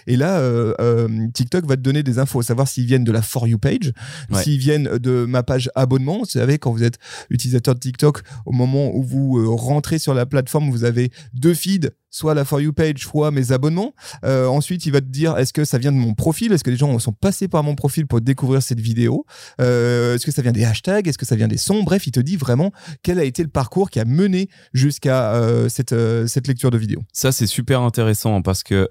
Et 0.08 0.16
là, 0.16 0.40
euh, 0.40 0.74
euh, 0.80 1.08
TikTok 1.34 1.66
va 1.66 1.76
te 1.76 1.82
donner 1.82 2.04
des 2.04 2.20
infos, 2.20 2.42
savoir 2.42 2.68
s'ils 2.68 2.86
viennent 2.86 3.04
de 3.04 3.12
la 3.12 3.22
For 3.22 3.48
You 3.48 3.58
page, 3.58 3.92
Ouais. 4.32 4.44
s'ils 4.44 4.58
viennent 4.60 4.98
de 4.98 5.26
ma 5.26 5.44
page 5.44 5.70
abonnement. 5.76 6.20
Vous 6.20 6.26
savez, 6.26 6.58
quand 6.58 6.72
vous 6.72 6.84
êtes 6.84 6.98
utilisateur 7.30 7.76
de 7.76 7.80
TikTok, 7.80 8.22
au 8.46 8.52
moment 8.52 8.92
où 8.96 9.04
vous 9.04 9.38
euh, 9.40 9.48
rentrez 9.50 10.00
sur 10.00 10.14
la 10.14 10.26
plateforme, 10.26 10.70
vous 10.70 10.84
avez 10.84 11.12
deux 11.34 11.54
feeds, 11.54 11.90
soit 12.10 12.34
la 12.34 12.46
For 12.46 12.62
You 12.62 12.74
page, 12.74 13.00
soit 13.00 13.32
mes 13.32 13.52
abonnements. 13.52 13.94
Euh, 14.24 14.48
ensuite, 14.48 14.86
il 14.86 14.92
va 14.92 15.02
te 15.02 15.06
dire 15.06 15.38
est-ce 15.38 15.54
que 15.54 15.66
ça 15.66 15.78
vient 15.78 15.92
de 15.92 15.98
mon 15.98 16.14
profil? 16.14 16.52
Est-ce 16.52 16.64
que 16.64 16.70
les 16.70 16.78
gens 16.78 16.98
sont 17.00 17.14
passés 17.14 17.48
par 17.48 17.64
mon 17.64 17.76
profil 17.76 18.08
pour 18.08 18.22
découvrir 18.22 18.62
cette 18.62 18.80
vidéo? 18.80 19.26
Euh, 19.62 20.16
Est-ce 20.16 20.26
que 20.26 20.32
ça 20.32 20.42
vient 20.42 20.52
des 20.52 20.66
hashtags? 20.66 21.08
Est-ce 21.08 21.18
que 21.18 21.26
ça 21.26 21.36
vient 21.36 21.48
des 21.48 21.58
sons? 21.58 21.84
Bref, 21.84 22.08
il 22.08 22.12
te 22.12 22.20
dit 22.20 22.36
vraiment 22.36 22.72
quel 23.04 23.20
a 23.20 23.24
été 23.24 23.44
le 23.44 23.50
parcours 23.50 23.90
qui 23.90 24.00
a 24.00 24.06
mené 24.06 24.50
jusqu'à 24.74 25.34
euh, 25.34 25.70
cette, 25.70 25.96
cette 26.28 26.48
lecture 26.48 26.72
de 26.72 26.78
vidéo. 26.78 27.02
Ça, 27.14 27.32
c'est 27.32 27.48
super 27.48 27.82
intéressant 27.82 28.42
parce 28.42 28.64
que 28.64 28.88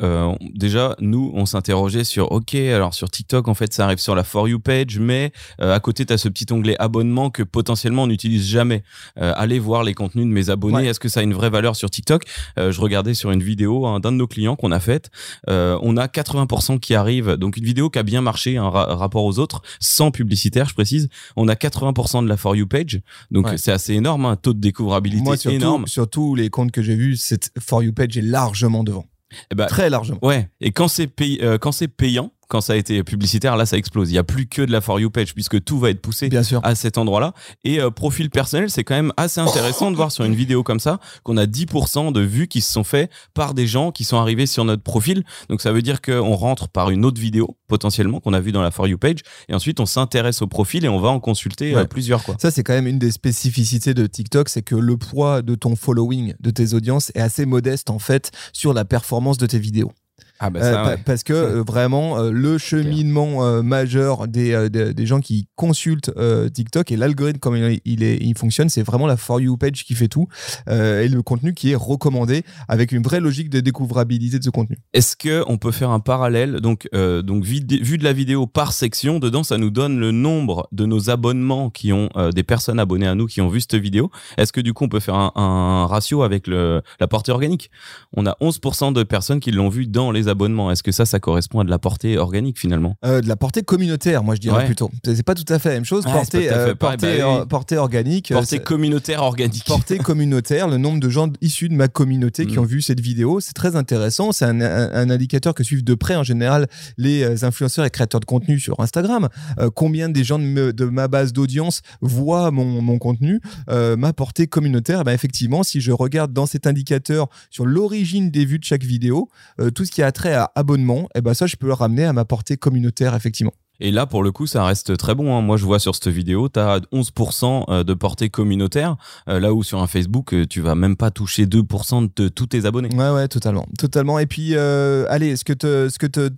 déjà, 0.54 0.94
nous, 1.00 1.32
on 1.34 1.46
s'interrogeait 1.46 2.04
sur, 2.04 2.32
OK, 2.32 2.54
alors 2.54 2.94
sur 2.94 3.10
TikTok, 3.10 3.48
en 3.48 3.54
fait, 3.54 3.72
ça 3.72 3.84
arrive 3.84 3.98
sur 3.98 4.14
la 4.14 4.24
For 4.24 4.48
You 4.48 4.58
page, 4.60 4.98
mais 4.98 5.32
à 5.58 5.80
côté, 5.80 6.06
tu 6.06 6.12
as 6.12 6.18
ce 6.18 6.28
petit 6.28 6.46
onglet 6.52 6.76
abonnement 6.78 7.30
que 7.30 7.42
potentiellement 7.42 8.04
on 8.04 8.06
n'utilise 8.06 8.46
jamais. 8.46 8.82
Allez 9.16 9.58
voir 9.58 9.82
les 9.82 9.94
contenus 9.94 10.26
de 10.26 10.30
mes 10.30 10.50
abonnés. 10.50 10.76
Ouais. 10.76 10.86
Est-ce 10.86 11.00
que 11.00 11.08
ça 11.08 11.20
a 11.20 11.22
une 11.22 11.34
vraie 11.34 11.50
valeur 11.50 11.76
sur 11.76 11.90
TikTok? 11.90 12.24
Je 12.56 12.80
regardais 12.80 13.07
sur 13.14 13.30
une 13.30 13.42
vidéo 13.42 13.86
hein, 13.86 14.00
d'un 14.00 14.12
de 14.12 14.16
nos 14.16 14.26
clients 14.26 14.56
qu'on 14.56 14.72
a 14.72 14.80
faite. 14.80 15.10
Euh, 15.48 15.78
on 15.82 15.96
a 15.96 16.06
80% 16.06 16.78
qui 16.80 16.94
arrivent. 16.94 17.32
Donc, 17.36 17.56
une 17.56 17.64
vidéo 17.64 17.90
qui 17.90 17.98
a 17.98 18.02
bien 18.02 18.20
marché, 18.20 18.56
un 18.56 18.68
ra- 18.68 18.94
rapport 18.96 19.24
aux 19.24 19.38
autres, 19.38 19.62
sans 19.80 20.10
publicitaire, 20.10 20.68
je 20.68 20.74
précise. 20.74 21.08
On 21.36 21.48
a 21.48 21.54
80% 21.54 22.22
de 22.22 22.28
la 22.28 22.36
For 22.36 22.56
You 22.56 22.66
page. 22.66 23.00
Donc, 23.30 23.46
Ouais. 23.46 23.58
c'est 23.58 23.72
assez 23.72 23.94
énorme, 23.94 24.26
un 24.26 24.36
taux 24.36 24.52
de 24.54 24.60
découvrabilité 24.60 25.22
Moi, 25.22 25.36
surtout, 25.36 25.56
énorme. 25.56 25.86
sur 25.86 26.08
tous 26.08 26.34
les 26.34 26.50
comptes 26.50 26.70
que 26.72 26.82
j'ai 26.82 26.96
vus, 26.96 27.16
cette 27.16 27.50
For 27.58 27.82
You 27.82 27.92
page 27.92 28.16
est 28.16 28.22
largement 28.22 28.84
devant. 28.84 29.06
Eh 29.50 29.54
ben, 29.54 29.66
Très 29.66 29.90
largement. 29.90 30.18
Ouais, 30.22 30.48
et 30.60 30.70
quand 30.72 30.88
c'est 30.88 31.06
pay- 31.06 31.38
euh, 31.42 31.58
quand 31.58 31.72
c'est 31.72 31.88
payant, 31.88 32.32
quand 32.48 32.60
ça 32.60 32.72
a 32.72 32.76
été 32.76 33.04
publicitaire, 33.04 33.56
là, 33.56 33.66
ça 33.66 33.76
explose. 33.76 34.10
Il 34.10 34.14
y 34.14 34.18
a 34.18 34.24
plus 34.24 34.46
que 34.46 34.62
de 34.62 34.72
la 34.72 34.80
For 34.80 34.98
You 34.98 35.10
page 35.10 35.34
puisque 35.34 35.62
tout 35.62 35.78
va 35.78 35.90
être 35.90 36.00
poussé 36.00 36.28
Bien 36.28 36.42
sûr. 36.42 36.60
à 36.64 36.74
cet 36.74 36.98
endroit-là. 36.98 37.34
Et 37.64 37.80
euh, 37.80 37.90
profil 37.90 38.30
personnel, 38.30 38.70
c'est 38.70 38.84
quand 38.84 38.94
même 38.94 39.12
assez 39.16 39.40
intéressant 39.40 39.90
de 39.90 39.96
voir 39.96 40.10
sur 40.12 40.24
une 40.24 40.34
vidéo 40.34 40.62
comme 40.62 40.80
ça 40.80 40.98
qu'on 41.24 41.36
a 41.36 41.44
10% 41.46 42.12
de 42.12 42.20
vues 42.20 42.48
qui 42.48 42.60
se 42.60 42.72
sont 42.72 42.84
faits 42.84 43.10
par 43.34 43.54
des 43.54 43.66
gens 43.66 43.92
qui 43.92 44.04
sont 44.04 44.16
arrivés 44.16 44.46
sur 44.46 44.64
notre 44.64 44.82
profil. 44.82 45.24
Donc 45.48 45.60
ça 45.60 45.72
veut 45.72 45.82
dire 45.82 46.00
qu'on 46.00 46.34
rentre 46.34 46.68
par 46.68 46.90
une 46.90 47.04
autre 47.04 47.20
vidéo 47.20 47.56
potentiellement 47.68 48.20
qu'on 48.20 48.32
a 48.32 48.40
vu 48.40 48.50
dans 48.52 48.62
la 48.62 48.70
For 48.70 48.86
You 48.88 48.96
page 48.98 49.18
et 49.48 49.54
ensuite 49.54 49.78
on 49.80 49.86
s'intéresse 49.86 50.40
au 50.42 50.46
profil 50.46 50.84
et 50.84 50.88
on 50.88 50.98
va 51.00 51.08
en 51.10 51.20
consulter 51.20 51.74
euh, 51.74 51.78
Ouais. 51.80 51.86
plusieurs 51.86 52.24
quoi. 52.24 52.36
Ça, 52.40 52.50
c'est 52.50 52.62
quand 52.64 52.72
même 52.72 52.86
une 52.86 52.98
des 52.98 53.10
spécificités 53.12 53.92
de 53.94 54.06
TikTok, 54.06 54.48
c'est 54.48 54.62
que 54.62 54.74
le 54.74 54.96
poids 54.96 55.42
de 55.42 55.54
ton 55.54 55.76
following, 55.76 56.34
de 56.40 56.50
tes 56.50 56.72
audiences, 56.74 57.12
est 57.14 57.20
assez 57.20 57.44
modeste 57.46 57.90
en 57.90 57.98
fait 57.98 58.30
sur 58.52 58.72
la 58.72 58.84
performance 58.86 59.36
de 59.38 59.46
tes 59.46 59.58
vidéos. 59.58 59.92
Ah 60.40 60.50
bah 60.50 60.60
Euh, 60.60 60.72
ça, 60.72 60.86
ouais. 60.86 60.96
Parce 61.04 61.22
que 61.22 61.32
euh, 61.32 61.62
vraiment, 61.62 62.18
euh, 62.18 62.30
le 62.30 62.58
cheminement 62.58 63.62
majeur 63.62 64.28
des, 64.28 64.68
des, 64.70 64.94
des 64.94 65.06
gens 65.06 65.20
qui 65.20 65.48
consultent 65.56 66.10
TikTok 66.52 66.92
et 66.92 66.96
l'algorithme, 66.96 67.38
comme 67.38 67.56
il, 67.56 67.80
il 67.84 68.02
est, 68.02 68.18
il 68.20 68.36
fonctionne, 68.36 68.68
c'est 68.68 68.82
vraiment 68.82 69.06
la 69.06 69.16
For 69.16 69.40
You 69.40 69.56
page 69.56 69.84
qui 69.84 69.94
fait 69.94 70.08
tout 70.08 70.28
et 70.68 71.08
le 71.08 71.22
contenu 71.22 71.54
qui 71.54 71.72
est 71.72 71.74
recommandé 71.74 72.44
avec 72.68 72.92
une 72.92 73.02
vraie 73.02 73.20
logique 73.20 73.50
de 73.50 73.60
découvrabilité 73.60 74.38
de 74.38 74.44
ce 74.44 74.50
contenu. 74.50 74.78
Est-ce 74.92 75.16
que 75.16 75.44
on 75.46 75.58
peut 75.58 75.72
faire 75.72 75.90
un 75.90 76.00
parallèle? 76.00 76.60
Donc 76.60 76.88
donc 76.92 77.44
vu 77.44 77.60
de 77.62 78.04
la 78.04 78.12
vidéo 78.12 78.46
par 78.46 78.72
section 78.72 79.18
dedans 79.18 79.42
ça 79.42 79.58
nous 79.58 79.70
donne 79.70 79.98
le 79.98 80.12
nombre 80.12 80.68
de 80.72 80.86
nos 80.86 81.10
abonnements 81.10 81.70
qui 81.70 81.92
ont 81.92 82.08
des 82.34 82.42
personnes 82.42 82.78
abonnées 82.78 83.06
à 83.08 83.14
nous 83.14 83.26
qui 83.26 83.40
ont 83.40 83.48
vu 83.48 83.60
cette 83.60 83.74
vidéo 83.76 84.10
est-ce 84.36 84.52
que 84.52 84.60
du 84.60 84.72
coup 84.72 84.84
on 84.84 84.88
peut 84.88 85.00
faire 85.00 85.14
un, 85.14 85.32
un 85.34 85.86
ratio 85.86 86.22
avec 86.22 86.46
le 86.46 86.82
la 87.00 87.08
portée 87.08 87.32
organique? 87.32 87.70
On 88.16 88.26
a 88.26 88.36
11% 88.40 88.92
de 88.92 89.02
personnes 89.02 89.40
qui 89.40 89.50
l'ont 89.50 89.68
vu 89.68 89.86
dans 89.86 90.10
les 90.12 90.27
abonnements 90.28 90.70
est-ce 90.70 90.82
que 90.82 90.92
ça 90.92 91.06
ça 91.06 91.18
correspond 91.20 91.60
à 91.60 91.64
de 91.64 91.70
la 91.70 91.78
portée 91.78 92.18
organique 92.18 92.58
finalement? 92.58 92.96
Euh, 93.04 93.20
de 93.20 93.28
la 93.28 93.36
portée 93.36 93.62
communautaire, 93.62 94.22
moi 94.22 94.34
je 94.34 94.40
dirais 94.40 94.58
Ouais. 94.58 94.66
plutôt. 94.66 94.90
C'est 95.04 95.22
pas 95.22 95.34
tout 95.34 95.50
à 95.52 95.58
fait 95.58 95.68
la 95.70 95.74
même 95.76 95.84
chose. 95.84 96.04
Portée, 96.04 96.50
euh, 96.52 96.74
pareil, 96.74 96.98
bah 97.00 97.08
oui. 97.10 97.20
euh, 97.20 97.44
portée 97.46 97.76
organique. 97.76 98.32
portée 98.32 98.58
communautaire 98.58 99.22
organique 99.22 99.64
portée 99.64 99.98
communautaire, 99.98 100.68
le 100.68 100.76
nombre 100.78 101.00
de 101.00 101.08
gens 101.08 101.28
issus 101.40 101.68
de 101.68 101.74
ma 101.74 101.88
communauté 101.88 102.46
qui 102.46 102.56
Mm. 102.56 102.60
ont 102.60 102.64
vu 102.64 102.82
cette 102.82 103.00
vidéo, 103.00 103.40
c'est 103.40 103.52
très 103.52 103.76
intéressant. 103.76 104.32
C'est 104.32 104.44
un, 104.44 104.60
un- 104.60 104.90
un 104.92 105.10
indicateur 105.10 105.54
que 105.54 105.62
suivent 105.64 105.84
de 105.84 105.94
près 105.94 106.16
en 106.16 106.22
général 106.24 106.66
les 106.96 107.44
influenceurs 107.44 107.84
et 107.84 107.90
créateurs 107.90 108.20
de 108.20 108.24
contenu 108.26 108.58
sur 108.58 108.78
Instagram. 108.80 109.28
Euh, 109.58 109.70
combien 109.74 110.08
des 110.08 110.24
gens 110.24 110.38
de, 110.38 110.44
me- 110.44 110.72
de 110.72 110.84
ma 110.84 111.08
base 111.08 111.32
d'audience 111.32 111.82
voient 112.00 112.50
mon, 112.50 112.80
mon 112.82 112.98
contenu, 112.98 113.40
ma 113.68 114.12
portée 114.12 114.46
communautaire. 114.46 115.04
Ben 115.04 115.12
effectivement, 115.12 115.62
si 115.62 115.80
je 115.80 115.92
regarde 115.92 116.32
dans 116.32 116.46
cet 116.46 116.66
indicateur 116.66 117.28
sur 117.50 117.66
l'origine 117.66 118.30
des 118.30 118.44
vues 118.44 118.58
de 118.58 118.64
chaque 118.64 118.84
vidéo, 118.84 119.28
tout 119.74 119.84
ce 119.84 119.90
qui 119.90 120.02
a 120.02 120.06
à 120.26 120.52
abonnement, 120.54 121.08
eh 121.14 121.20
ben 121.20 121.34
ça, 121.34 121.46
je 121.46 121.56
peux 121.56 121.66
le 121.66 121.72
ramener 121.72 122.04
à 122.04 122.12
ma 122.12 122.24
portée 122.24 122.56
communautaire, 122.56 123.14
effectivement. 123.14 123.54
Et 123.80 123.90
là, 123.92 124.06
pour 124.06 124.22
le 124.24 124.32
coup, 124.32 124.46
ça 124.46 124.64
reste 124.64 124.96
très 124.96 125.14
bon. 125.14 125.36
hein. 125.36 125.40
Moi, 125.40 125.56
je 125.56 125.64
vois 125.64 125.78
sur 125.78 125.94
cette 125.94 126.08
vidéo, 126.08 126.48
tu 126.48 126.58
as 126.58 126.80
11% 126.92 127.64
euh, 127.68 127.84
de 127.84 127.94
portée 127.94 128.28
communautaire, 128.28 128.96
euh, 129.28 129.38
là 129.38 129.52
où 129.54 129.62
sur 129.62 129.80
un 129.80 129.86
Facebook, 129.86 130.34
euh, 130.34 130.46
tu 130.46 130.60
vas 130.60 130.74
même 130.74 130.96
pas 130.96 131.10
toucher 131.12 131.46
2% 131.46 132.10
de 132.16 132.28
tous 132.28 132.46
tes 132.46 132.64
abonnés. 132.64 132.88
Ouais, 132.94 133.10
ouais, 133.10 133.28
totalement, 133.28 133.66
totalement. 133.78 134.18
Et 134.18 134.26
puis, 134.26 134.50
euh, 134.56 135.06
allez, 135.08 135.36
ce 135.36 135.44
que 135.44 135.52
te, 135.52 135.88
ce 135.88 135.98
que 135.98 136.06
te, 136.06 136.28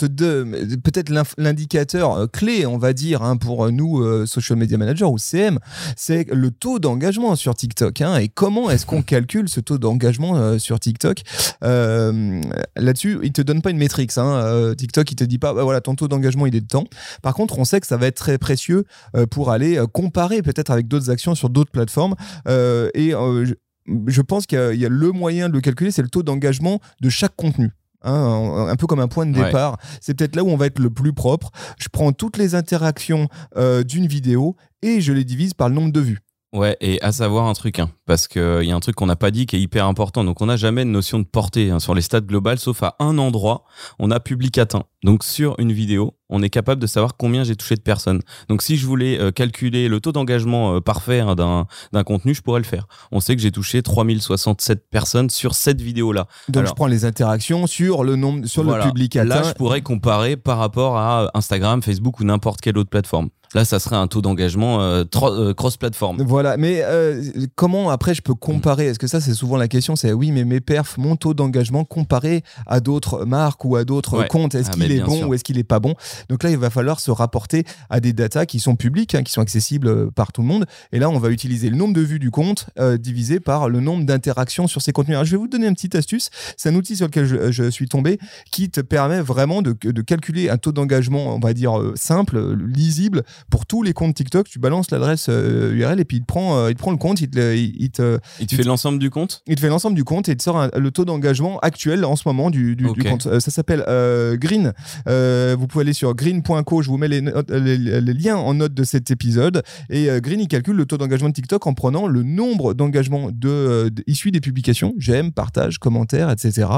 peut-être 0.77 1.11
l'indicateur 1.39 2.27
clé, 2.31 2.67
on 2.67 2.77
va 2.79 2.93
dire, 2.93 3.23
hein, 3.23 3.37
pour 3.39 3.71
nous, 3.73 4.01
euh, 4.03 4.27
social 4.27 4.59
media 4.59 4.77
manager 4.77 5.11
ou 5.11 5.17
CM, 5.19 5.59
c'est 5.97 6.27
le 6.33 6.51
taux 6.51 6.79
d'engagement 6.79 7.37
sur 7.37 7.55
TikTok. 7.55 8.01
hein. 8.03 8.19
et 8.19 8.29
comment 8.29 8.71
est-ce 8.71 8.85
qu'on 8.85 9.03
calcule 9.11 9.49
ce 9.49 9.61
taux 9.61 9.79
d'engagement 9.79 10.37
euh, 10.37 10.59
sur 10.59 10.79
TikTok? 10.79 11.23
Là-dessus, 11.63 13.19
il 13.23 13.33
te 13.33 13.43
donne 13.43 13.63
pas 13.63 13.71
une 13.71 13.79
métrique. 13.79 14.11
TikTok, 14.11 15.13
il 15.13 15.17
te 15.17 15.25
dit 15.25 15.39
pas, 15.39 15.55
bah, 15.55 15.63
voilà, 15.65 15.81
ton 15.81 15.95
taux 15.95 16.09
d'engagement, 16.09 16.47
il 16.47 16.55
est 16.55 16.61
de 16.61 16.67
temps. 16.67 16.85
Par 17.23 17.30
contre, 17.35 17.59
on 17.59 17.65
sait 17.65 17.81
que 17.81 17.87
ça 17.87 17.97
va 17.97 18.07
être 18.07 18.17
très 18.17 18.39
précieux 18.39 18.85
euh, 19.17 19.27
pour 19.27 19.51
aller 19.51 19.79
euh, 19.79 19.87
comparer 19.87 20.43
peut-être 20.43 20.71
avec 20.71 20.89
d'autres 20.89 21.11
actions 21.11 21.35
sur 21.35 21.51
d'autres 21.51 21.71
plateformes. 21.73 22.15
Euh, 22.49 22.91
et 22.95 23.11
je- 23.11 24.21
pense 24.23 24.47
qu'il 24.47 24.59
y, 24.59 24.61
a- 24.61 24.73
il 24.73 24.81
y 24.81 24.87
a 24.87 24.89
le 24.89 25.11
moyen 25.13 25.49
de 25.49 25.55
le 25.55 25.61
calculer, 25.61 25.91
c'est 25.91 26.03
le 26.03 26.09
taux 26.09 26.23
d'engagement 26.23 26.81
de 27.01 27.09
chaque 27.09 27.35
contenu. 27.37 27.71
Hein, 28.03 28.67
un 28.69 28.77
peu 28.77 28.87
comme 28.87 29.01
un 29.01 29.09
point 29.09 29.27
de 29.27 29.37
Ouais. 29.39 29.45
départ. 29.47 29.77
C'est 30.01 30.15
peut-être 30.15 30.35
là 30.35 30.43
où 30.43 30.49
on 30.49 30.57
va 30.57 30.67
être 30.67 30.79
le 30.79 30.89
plus 30.89 31.13
propre. 31.13 31.51
Je 31.79 31.89
prends 31.93 32.13
toutes 32.13 32.39
les 32.39 32.55
interactions 32.55 33.29
euh, 33.57 33.83
d'une 33.83 34.07
vidéo 34.07 34.57
et 34.81 35.03
je 35.03 35.13
les 35.13 35.25
divise 35.25 35.53
par 35.53 35.69
le 35.69 35.75
nombre 35.75 35.93
de 35.93 36.01
vues. 36.01 36.21
Ouais, 36.53 36.77
et 36.81 37.01
à 37.01 37.13
savoir 37.13 37.47
un 37.47 37.53
truc, 37.53 37.79
hein, 37.79 37.91
parce 38.07 38.27
qu'il 38.27 38.65
y 38.65 38.73
a 38.73 38.75
un 38.75 38.81
truc 38.81 38.97
qu'on 38.97 39.07
n'a 39.07 39.15
pas 39.15 39.31
dit 39.31 39.47
qui 39.47 39.55
est 39.55 39.61
hyper 39.61 39.87
important. 39.87 40.25
Donc, 40.25 40.41
on 40.41 40.47
n'a 40.47 40.57
jamais 40.57 40.85
de 40.85 40.91
notion 40.91 41.21
de 41.21 41.25
portée 41.25 41.71
hein, 41.71 41.79
sur 41.79 41.95
les 41.95 42.03
stats 42.03 42.21
globales, 42.23 42.59
sauf 42.59 42.83
à 42.83 42.97
un 42.99 43.19
endroit, 43.19 43.63
on 44.01 44.11
a 44.11 44.19
public 44.19 44.59
atteint. 44.59 44.83
Donc, 45.05 45.23
sur 45.23 45.55
une 45.61 45.71
vidéo, 45.71 46.17
on 46.29 46.43
est 46.43 46.51
capable 46.51 46.81
de 46.83 46.89
savoir 46.89 47.17
combien 47.17 47.45
j'ai 47.45 47.55
touché 47.55 47.77
de 47.77 47.81
personnes. 47.83 48.21
Donc, 48.49 48.63
si 48.63 48.77
je 48.77 48.85
voulais 48.85 49.17
euh, 49.21 49.31
calculer 49.31 49.87
le 49.89 50.01
taux 50.01 50.11
d'engagement 50.11 50.75
euh, 50.75 50.81
parfait 50.81 51.21
hein, 51.21 51.37
d'un 51.37 51.69
d'un 51.93 52.03
contenu, 52.03 52.35
je 52.35 52.43
pourrais 52.43 52.59
le 52.61 52.67
faire. 52.67 52.89
On 53.13 53.21
sait 53.21 53.37
que 53.37 53.43
j'ai 53.43 53.53
touché 53.53 53.81
3067 53.83 54.91
personnes 54.91 55.31
sur 55.31 55.55
cette 55.55 55.81
vidéo-là. 55.81 56.27
Donc 56.49 56.57
Alors- 56.59 56.71
je 56.71 56.75
prends 56.75 56.87
les 56.89 57.05
interactions 57.05 57.69
sur 57.69 58.03
le 58.03 58.17
nombre, 58.17 58.47
sur 58.47 58.65
Voilà. 58.65 58.87
le 58.87 58.91
public 58.91 59.15
Là, 59.15 59.23
atteint. 59.23 59.49
je 59.51 59.55
pourrais 59.55 59.83
comparer 59.83 60.37
par 60.37 60.59
rapport 60.59 60.97
à 60.97 61.31
Instagram, 61.35 61.81
Facebook 61.81 62.19
ou 62.19 62.25
n'importe 62.25 62.61
quelle 62.61 62.77
autre 62.77 62.91
plateforme. 62.91 63.29
Là, 63.53 63.65
ça 63.65 63.81
serait 63.81 63.97
un 63.97 64.07
taux 64.07 64.23
d'engagement 64.23 64.81
euh, 64.81 65.03
euh, 65.23 65.55
cross-plateforme. 65.55 66.23
Voilà, 66.23 66.57
mais 66.57 66.83
euh, 66.85 67.21
comment 67.57 67.91
après 67.91 68.15
je 68.15 68.23
peux 68.23 68.35
comparer? 68.35 68.87
Est-ce 68.87 68.99
que 69.01 69.09
ça 69.09 69.21
c'est 69.21 69.35
souvent 69.35 69.57
la 69.57 69.67
question 69.67 69.97
C'est 69.97 70.13
oui, 70.13 70.31
mais 70.31 70.45
mes 70.45 70.61
perfs, 70.61 70.99
mon 70.99 71.17
taux 71.17 71.35
d'engagement 71.35 71.85
comparé 71.85 72.45
à 72.67 72.79
d'autres 72.79 73.25
marques 73.25 73.65
ou 73.65 73.75
à 73.75 73.85
d'autres 73.85 74.19
Ouais. 74.21 74.29
comptes, 74.29 74.55
est-ce 74.55 74.69
Ah, 74.69 74.75
qu'il 74.75 74.83
mais 74.89 74.95
est 74.97 75.01
bon 75.01 75.17
sûr. 75.19 75.29
ou 75.29 75.35
est-ce 75.35 75.43
qu'il 75.43 75.59
est 75.59 75.65
pas 75.65 75.81
bon? 75.81 75.95
Donc 76.29 76.45
là, 76.45 76.51
il 76.51 76.59
va 76.59 76.71
falloir 76.71 77.01
se 77.01 77.11
rapporter 77.11 77.65
à 77.89 77.99
des 77.99 78.13
datas 78.13 78.47
qui 78.47 78.61
sont 78.61 78.77
publiques, 78.77 79.15
hein, 79.17 79.23
qui 79.25 79.33
sont 79.33 79.41
accessibles 79.41 80.13
par 80.13 80.31
tout 80.33 80.43
le 80.43 80.47
monde. 80.49 80.67
Et 80.93 81.01
là, 81.01 81.11
on 81.11 81.19
va 81.19 81.31
utiliser 81.31 81.71
le 81.71 81.77
nombre 81.77 81.95
de 81.95 82.03
vues 82.03 82.19
du 82.21 82.31
compte 82.31 82.67
divisé 83.01 83.41
par 83.41 83.69
le 83.69 83.81
nombre 83.81 84.05
d'interactions 84.05 84.69
sur 84.69 84.81
ces 84.81 84.93
contenus. 84.93 85.17
Alors, 85.17 85.25
je 85.25 85.33
vais 85.33 85.37
vous 85.39 85.49
donner 85.49 85.67
une 85.67 85.75
petite 85.75 85.95
astuce. 85.97 86.31
C'est 86.57 86.69
un 86.69 86.75
outil 86.77 86.95
sur 86.97 87.07
lequel 87.07 87.25
je, 87.27 87.51
je 87.51 87.69
suis 87.71 87.89
tombé 87.89 88.19
qui 88.53 88.71
te 88.71 88.81
permet 88.81 89.21
vraiment 89.21 89.61
de, 89.63 89.75
de 89.83 90.03
calculer 90.03 90.51
un 90.51 90.57
taux 90.57 90.73
d'engagement, 90.73 91.35
on 91.35 91.41
va 91.41 91.53
dire 91.53 91.73
simple, 91.97 92.55
lisible 92.67 93.23
pour 93.49 93.67
tous 93.67 93.83
les 93.83 93.93
comptes 93.93 94.15
TikTok. 94.15 94.49
Tu 94.49 94.59
balances 94.59 94.91
l'adresse 94.91 95.27
euh, 95.29 95.73
URL 95.75 96.01
et 96.01 96.05
puis 96.05 96.19
il 96.19 96.21
te 96.21 96.27
prend, 96.27 96.57
euh, 96.59 96.71
il 96.71 96.75
te 96.75 96.81
prend 96.81 96.91
le 96.91 96.97
compte, 96.97 97.21
il 97.21 97.31
te, 97.31 97.55
il, 97.55 97.75
il 97.81 97.91
te, 97.91 98.19
Il 98.41 98.47
te 98.47 98.55
fait 98.55 98.63
l'ensemble 98.65 98.99
du 98.99 99.11
compte? 99.11 99.43
il 99.47 99.55
te 99.55 99.61
fait 99.61 99.69
l'ensemble 99.69 99.97
du 99.97 100.05
compte 100.05 100.29
et 100.29 100.33
il 100.33 100.37
te 100.37 100.43
sort 100.43 100.59
un- 100.59 100.71
le 100.77 100.91
taux 100.91 101.05
d'engagement 101.05 101.59
actuel 101.61 102.05
en 102.05 102.17
ce 102.17 102.23
moment 102.27 102.51
du, 102.51 102.77
du, 102.77 102.85
du 102.85 102.91
Ok. 102.91 103.09
compte. 103.09 103.27
Euh, 103.27 103.41
ça 103.41 103.51
s'appelle 103.51 103.85
euh, 103.89 104.37
Green. 104.37 104.73
Euh, 105.09 105.57
vous 105.59 105.67
pouvez 105.67 105.83
aller 105.83 105.93
sur 105.93 106.15
green.co. 106.15 106.83
Je 106.83 106.89
vous 106.89 106.97
mets 106.99 107.09
les, 107.09 107.21
notes- 107.21 107.51
les- 107.51 107.79
les 108.01 108.15
liens 108.15 108.37
en 108.37 108.55
note 108.55 108.75
de 108.75 108.85
cet 108.85 109.11
épisode. 109.11 109.63
Et 109.89 110.11
euh, 110.11 110.21
Green, 110.21 110.41
il 110.41 110.49
calcule 110.49 110.77
le 110.77 110.87
taux 110.87 110.99
d'engagement 110.99 111.29
de 111.29 111.35
TikTok 111.35 111.67
en 111.67 111.75
prenant 111.75 112.07
le 112.07 112.23
nombre 112.23 112.75
d'engagements 112.75 113.31
de, 113.33 113.49
euh, 113.49 113.91
de- 113.91 114.03
issus 114.07 114.31
des 114.31 114.41
publications, 114.41 114.95
j'aime, 114.99 115.33
partage, 115.33 115.79
commentaires, 115.79 116.31
etc. 116.31 116.69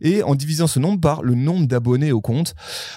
Et 0.00 0.22
en 0.22 0.34
divisant 0.34 0.66
ce 0.66 0.78
nombre 0.78 1.00
par 1.00 1.22
le 1.22 1.34
nombre 1.34 1.66
d'abonnés 1.66 2.12
au 2.12 2.20
compte. 2.20 2.54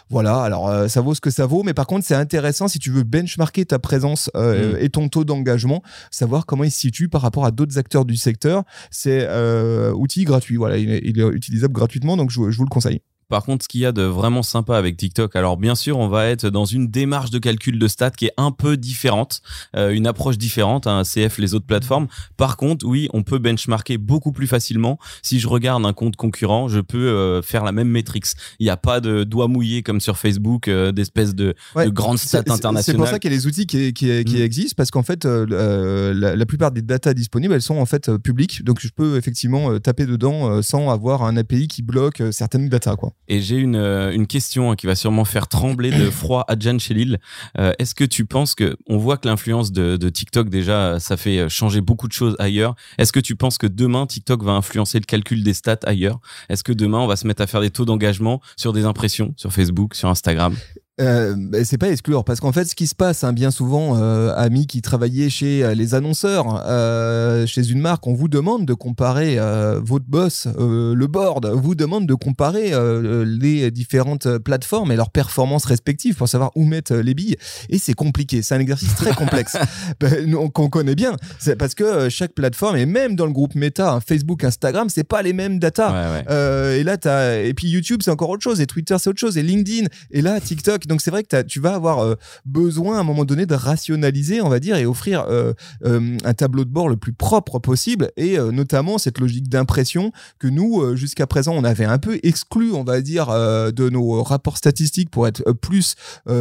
Voilà, 0.09 0.41
alors 0.41 0.69
euh, 0.69 0.87
ça 0.87 1.01
vaut 1.01 1.13
ce 1.15 1.21
que 1.21 1.29
ça 1.29 1.45
vaut. 1.45 1.63
Mais 1.63 1.73
par 1.73 1.87
contre, 1.87 2.05
c'est 2.05 2.15
intéressant 2.15 2.67
si 2.67 2.79
tu 2.79 2.91
veux 2.91 3.03
benchmarker 3.13 3.65
ta 3.65 3.79
présence 3.79 4.29
euh, 4.35 4.73
Mm. 4.73 4.77
et 4.79 4.89
ton 4.89 5.09
taux 5.09 5.23
d'engagement, 5.23 5.83
savoir 6.11 6.45
comment 6.45 6.63
il 6.63 6.71
se 6.71 6.79
situe 6.79 7.09
par 7.09 7.21
rapport 7.21 7.45
à 7.45 7.51
d'autres 7.51 7.77
acteurs 7.77 8.05
du 8.05 8.15
secteur. 8.15 8.63
C'est 8.91 9.25
euh, 9.29 9.93
outil 9.93 10.23
gratuit. 10.23 10.57
Voilà, 10.57 10.77
il 10.77 10.89
est, 10.89 11.01
il 11.03 11.19
est 11.19 11.27
utilisable 11.27 11.73
gratuitement, 11.73 12.17
donc 12.17 12.31
je 12.31 12.39
vous 12.39 12.63
le 12.63 12.69
conseille. 12.69 13.01
Par 13.33 13.43
contre, 13.45 13.63
ce 13.63 13.67
qu'il 13.67 13.81
y 13.81 13.85
a 13.87 13.91
de 13.91 14.03
vraiment 14.03 14.43
sympa 14.43 14.77
avec 14.77 14.95
TikTok, 14.95 15.35
alors 15.35 15.57
bien 15.57 15.73
sûr, 15.73 15.97
on 15.97 16.07
va 16.07 16.27
être 16.27 16.51
dans 16.51 16.65
une 16.65 16.87
démarche 16.91 17.31
de 17.31 17.39
calcul 17.39 17.79
de 17.79 17.87
stats 17.87 18.11
qui 18.11 18.25
est 18.27 18.33
un 18.37 18.51
peu 18.51 18.77
différente, 18.77 19.41
euh, 19.75 19.89
une 19.89 20.05
approche 20.05 20.37
différente, 20.37 20.85
un 20.85 21.01
CF 21.03 21.39
les 21.39 21.55
autres 21.55 21.65
plateformes. 21.65 22.05
Par 22.37 22.57
contre, 22.57 22.85
oui, 22.85 23.09
on 23.11 23.23
peut 23.23 23.39
benchmarker 23.39 23.97
beaucoup 23.97 24.33
plus 24.33 24.45
facilement. 24.45 24.99
Si 25.23 25.39
je 25.39 25.47
regarde 25.47 25.83
un 25.83 25.93
compte 25.93 26.15
concurrent, 26.15 26.67
je 26.67 26.79
peux 26.79 27.07
euh, 27.07 27.41
faire 27.41 27.63
la 27.63 27.71
même 27.71 27.87
métrique. 27.89 28.25
Il 28.59 28.65
n'y 28.65 28.69
a 28.69 28.77
pas 28.77 28.99
de 28.99 29.23
doigt 29.23 29.47
mouillé 29.47 29.81
comme 29.81 29.99
sur 29.99 30.19
Facebook, 30.19 30.67
euh, 30.67 30.91
d'espèces 30.91 31.33
de, 31.33 31.55
Ouais, 31.75 31.85
de 31.85 31.89
grandes 31.89 32.19
stats 32.19 32.27
c'est- 32.29 32.37
C'est 32.37 32.43
pour 32.45 32.53
internationales. 32.53 33.07
ça 33.07 33.17
qu'il 33.17 33.31
y 33.31 33.33
a 33.33 33.37
les 33.37 33.47
outils 33.47 33.65
qui, 33.65 33.93
qui, 33.93 34.23
qui 34.25 34.35
Mm. 34.37 34.41
existent, 34.41 34.75
parce 34.77 34.91
qu'en 34.91 35.01
fait, 35.01 35.25
la, 35.25 36.35
la 36.35 36.45
plupart 36.45 36.71
des 36.71 36.83
datas 36.83 37.15
disponibles, 37.15 37.55
elles 37.55 37.61
sont 37.63 37.77
en 37.77 37.85
fait 37.87 38.15
publiques. 38.17 38.63
Donc 38.63 38.79
je 38.79 38.89
peux 38.95 39.17
effectivement 39.17 39.79
taper 39.79 40.05
dedans 40.05 40.61
sans 40.61 40.91
avoir 40.91 41.23
un 41.23 41.35
API 41.37 41.67
qui 41.67 41.81
bloque 41.81 42.21
certaines 42.31 42.69
datas. 42.69 42.95
Quoi. 42.95 43.13
Et 43.27 43.41
j'ai 43.41 43.57
une, 43.57 43.75
euh, 43.75 44.11
une 44.11 44.27
question 44.27 44.71
hein, 44.71 44.75
qui 44.75 44.85
va 44.85 44.95
sûrement 44.95 45.25
faire 45.25 45.47
trembler 45.47 45.91
de 45.91 46.09
froid 46.11 46.45
Adjan 46.47 46.79
Chelil. 46.79 47.19
Euh, 47.57 47.73
Est-ce 47.79 47.95
que 47.95 48.03
tu 48.03 48.25
penses 48.25 48.55
que 48.55 48.75
on 48.87 48.97
voit 48.97 49.17
que 49.17 49.27
l'influence 49.27 49.71
de, 49.71 49.97
de 49.97 50.09
TikTok 50.09 50.49
déjà 50.49 50.99
ça 50.99 51.17
fait 51.17 51.39
euh, 51.39 51.49
changer 51.49 51.81
beaucoup 51.81 52.07
de 52.07 52.13
choses 52.13 52.35
ailleurs. 52.39 52.75
Est-ce 52.97 53.11
que 53.11 53.19
tu 53.19 53.35
penses 53.35 53.57
que 53.57 53.67
demain 53.67 54.05
TikTok 54.05 54.43
va 54.43 54.51
influencer 54.51 54.99
le 54.99 55.05
calcul 55.05 55.43
des 55.43 55.53
stats 55.53 55.79
ailleurs? 55.83 56.19
Est-ce 56.49 56.63
que 56.63 56.73
demain 56.73 56.99
on 56.99 57.07
va 57.07 57.15
se 57.15 57.27
mettre 57.27 57.41
à 57.41 57.47
faire 57.47 57.61
des 57.61 57.71
taux 57.71 57.85
d'engagement 57.85 58.41
sur 58.57 58.73
des 58.73 58.85
impressions 58.85 59.33
sur 59.37 59.51
Facebook, 59.51 59.95
sur 59.95 60.09
Instagram? 60.09 60.55
Euh, 61.03 61.63
c'est 61.63 61.77
pas 61.77 61.89
exclure 61.89 62.23
parce 62.23 62.39
qu'en 62.39 62.51
fait, 62.51 62.65
ce 62.65 62.75
qui 62.75 62.87
se 62.87 62.95
passe, 62.95 63.23
hein, 63.23 63.33
bien 63.33 63.51
souvent, 63.51 63.97
euh, 63.97 64.33
amis 64.35 64.67
qui 64.67 64.81
travaillaient 64.81 65.29
chez 65.29 65.63
euh, 65.63 65.73
les 65.73 65.95
annonceurs, 65.95 66.63
euh, 66.67 67.45
chez 67.45 67.69
une 67.69 67.79
marque, 67.79 68.07
on 68.07 68.13
vous 68.13 68.27
demande 68.27 68.65
de 68.65 68.73
comparer 68.73 69.37
euh, 69.37 69.79
votre 69.83 70.05
boss, 70.05 70.47
le 70.57 71.05
board, 71.07 71.45
vous 71.47 71.75
demande 71.75 72.07
de 72.07 72.13
comparer 72.13 72.71
les 73.25 73.71
différentes 73.71 74.37
plateformes 74.37 74.91
et 74.91 74.95
leurs 74.95 75.09
performances 75.09 75.65
respectives 75.65 76.15
pour 76.15 76.27
savoir 76.27 76.51
où 76.55 76.65
mettre 76.65 76.95
les 76.95 77.13
billes. 77.13 77.35
Et 77.69 77.77
c'est 77.77 77.93
compliqué, 77.93 78.41
c'est 78.41 78.55
un 78.55 78.59
exercice 78.59 78.95
très 78.95 79.13
complexe 79.13 79.57
Ben, 79.99 80.33
qu'on 80.53 80.69
connaît 80.69 80.95
bien. 80.95 81.15
C'est 81.39 81.55
parce 81.55 81.75
que 81.75 82.09
chaque 82.09 82.33
plateforme, 82.33 82.77
et 82.77 82.85
même 82.85 83.15
dans 83.15 83.25
le 83.25 83.31
groupe 83.31 83.55
Meta, 83.55 83.93
hein, 83.93 83.99
Facebook, 84.05 84.43
Instagram, 84.43 84.89
c'est 84.89 85.03
pas 85.03 85.21
les 85.21 85.33
mêmes 85.33 85.59
data. 85.59 85.91
Ouais, 85.91 86.35
ouais. 86.35 86.79
Et 86.79 86.83
là, 86.83 86.97
t'as 86.97 87.35
et 87.37 87.53
puis 87.53 87.67
YouTube, 87.67 88.01
c'est 88.03 88.11
encore 88.11 88.29
autre 88.29 88.43
chose, 88.43 88.61
et 88.61 88.65
Twitter, 88.65 88.95
c'est 88.99 89.09
autre 89.09 89.19
chose, 89.19 89.37
et 89.37 89.43
LinkedIn, 89.43 89.87
et 90.11 90.21
là, 90.21 90.39
TikTok. 90.39 90.87
Donc 90.87 90.92
c'est 91.01 91.11
vrai 91.11 91.23
que 91.23 91.41
tu 91.43 91.59
vas 91.59 91.73
avoir 91.75 91.99
euh, 91.99 92.15
besoin 92.45 92.97
à 92.97 92.99
un 93.01 93.03
moment 93.03 93.25
donné 93.25 93.45
de 93.45 93.55
rationaliser, 93.55 94.41
on 94.41 94.49
va 94.49 94.59
dire, 94.59 94.75
et 94.77 94.85
offrir 94.85 95.25
euh, 95.29 95.53
euh, 95.85 96.17
un 96.23 96.33
tableau 96.33 96.65
de 96.65 96.69
bord 96.69 96.89
le 96.89 96.97
plus 96.97 97.13
propre 97.13 97.59
possible, 97.59 98.11
et 98.17 98.37
notamment 98.37 98.97
cette 98.97 99.19
logique 99.19 99.49
d'impression 99.49 100.11
que 100.39 100.47
nous, 100.47 100.95
jusqu'à 100.95 101.27
présent, 101.27 101.53
on 101.53 101.63
avait 101.63 101.85
un 101.85 101.97
peu 101.97 102.19
exclu, 102.23 102.71
on 102.73 102.83
va 102.83 103.01
dire, 103.01 103.27
de 103.27 103.89
nos 103.89 104.23
rapports 104.23 104.57
statistiques 104.57 105.09
pour 105.09 105.27
être 105.27 105.51
plus 105.53 105.95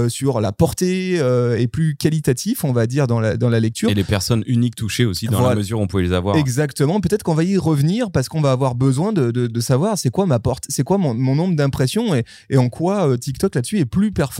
sur 0.09 0.41
la 0.41 0.53
portée 0.53 1.17
et 1.59 1.67
plus 1.69 1.97
qualitatif, 1.97 2.65
on 2.65 2.73
va 2.73 2.87
dire, 2.87 3.07
dans 3.07 3.21
la, 3.21 3.37
dans 3.37 3.49
la 3.49 3.61
lecture. 3.61 3.91
Et 3.91 3.95
les 3.95 4.05
personnes 4.05 4.43
uniques 4.47 4.77
touchées 4.77 5.05
aussi, 5.05 5.27
dans 5.27 5.38
Voilà. 5.38 5.51
la 5.51 5.57
mesure 5.57 5.79
où 5.79 5.83
on 5.83 5.87
pouvait 5.87 6.03
les 6.03 6.12
avoir. 6.12 6.37
Exactement. 6.37 7.01
Peut-être 7.01 7.23
qu'on 7.23 7.35
va 7.35 7.45
y 7.45 7.57
revenir 7.59 8.11
parce 8.11 8.29
qu'on 8.29 8.41
va 8.41 8.53
avoir 8.53 8.75
besoin 8.75 9.12
de, 9.12 9.31
de, 9.31 9.47
de 9.47 9.61
savoir 9.61 9.99
c'est 9.99 10.11
quoi 10.11 10.27
ma 10.27 10.38
porte, 10.38 10.65
c'est 10.69 10.85
quoi 10.85 10.99
mon, 10.99 11.15
mon 11.15 11.35
nombre 11.35 11.57
d'impressions 11.57 12.15
et, 12.15 12.25
et 12.51 12.57
en 12.59 12.69
quoi 12.69 13.17
TikTok 13.19 13.55
là-dessus 13.55 13.79
est 13.79 13.85
plus 13.85 14.12
performant 14.12 14.32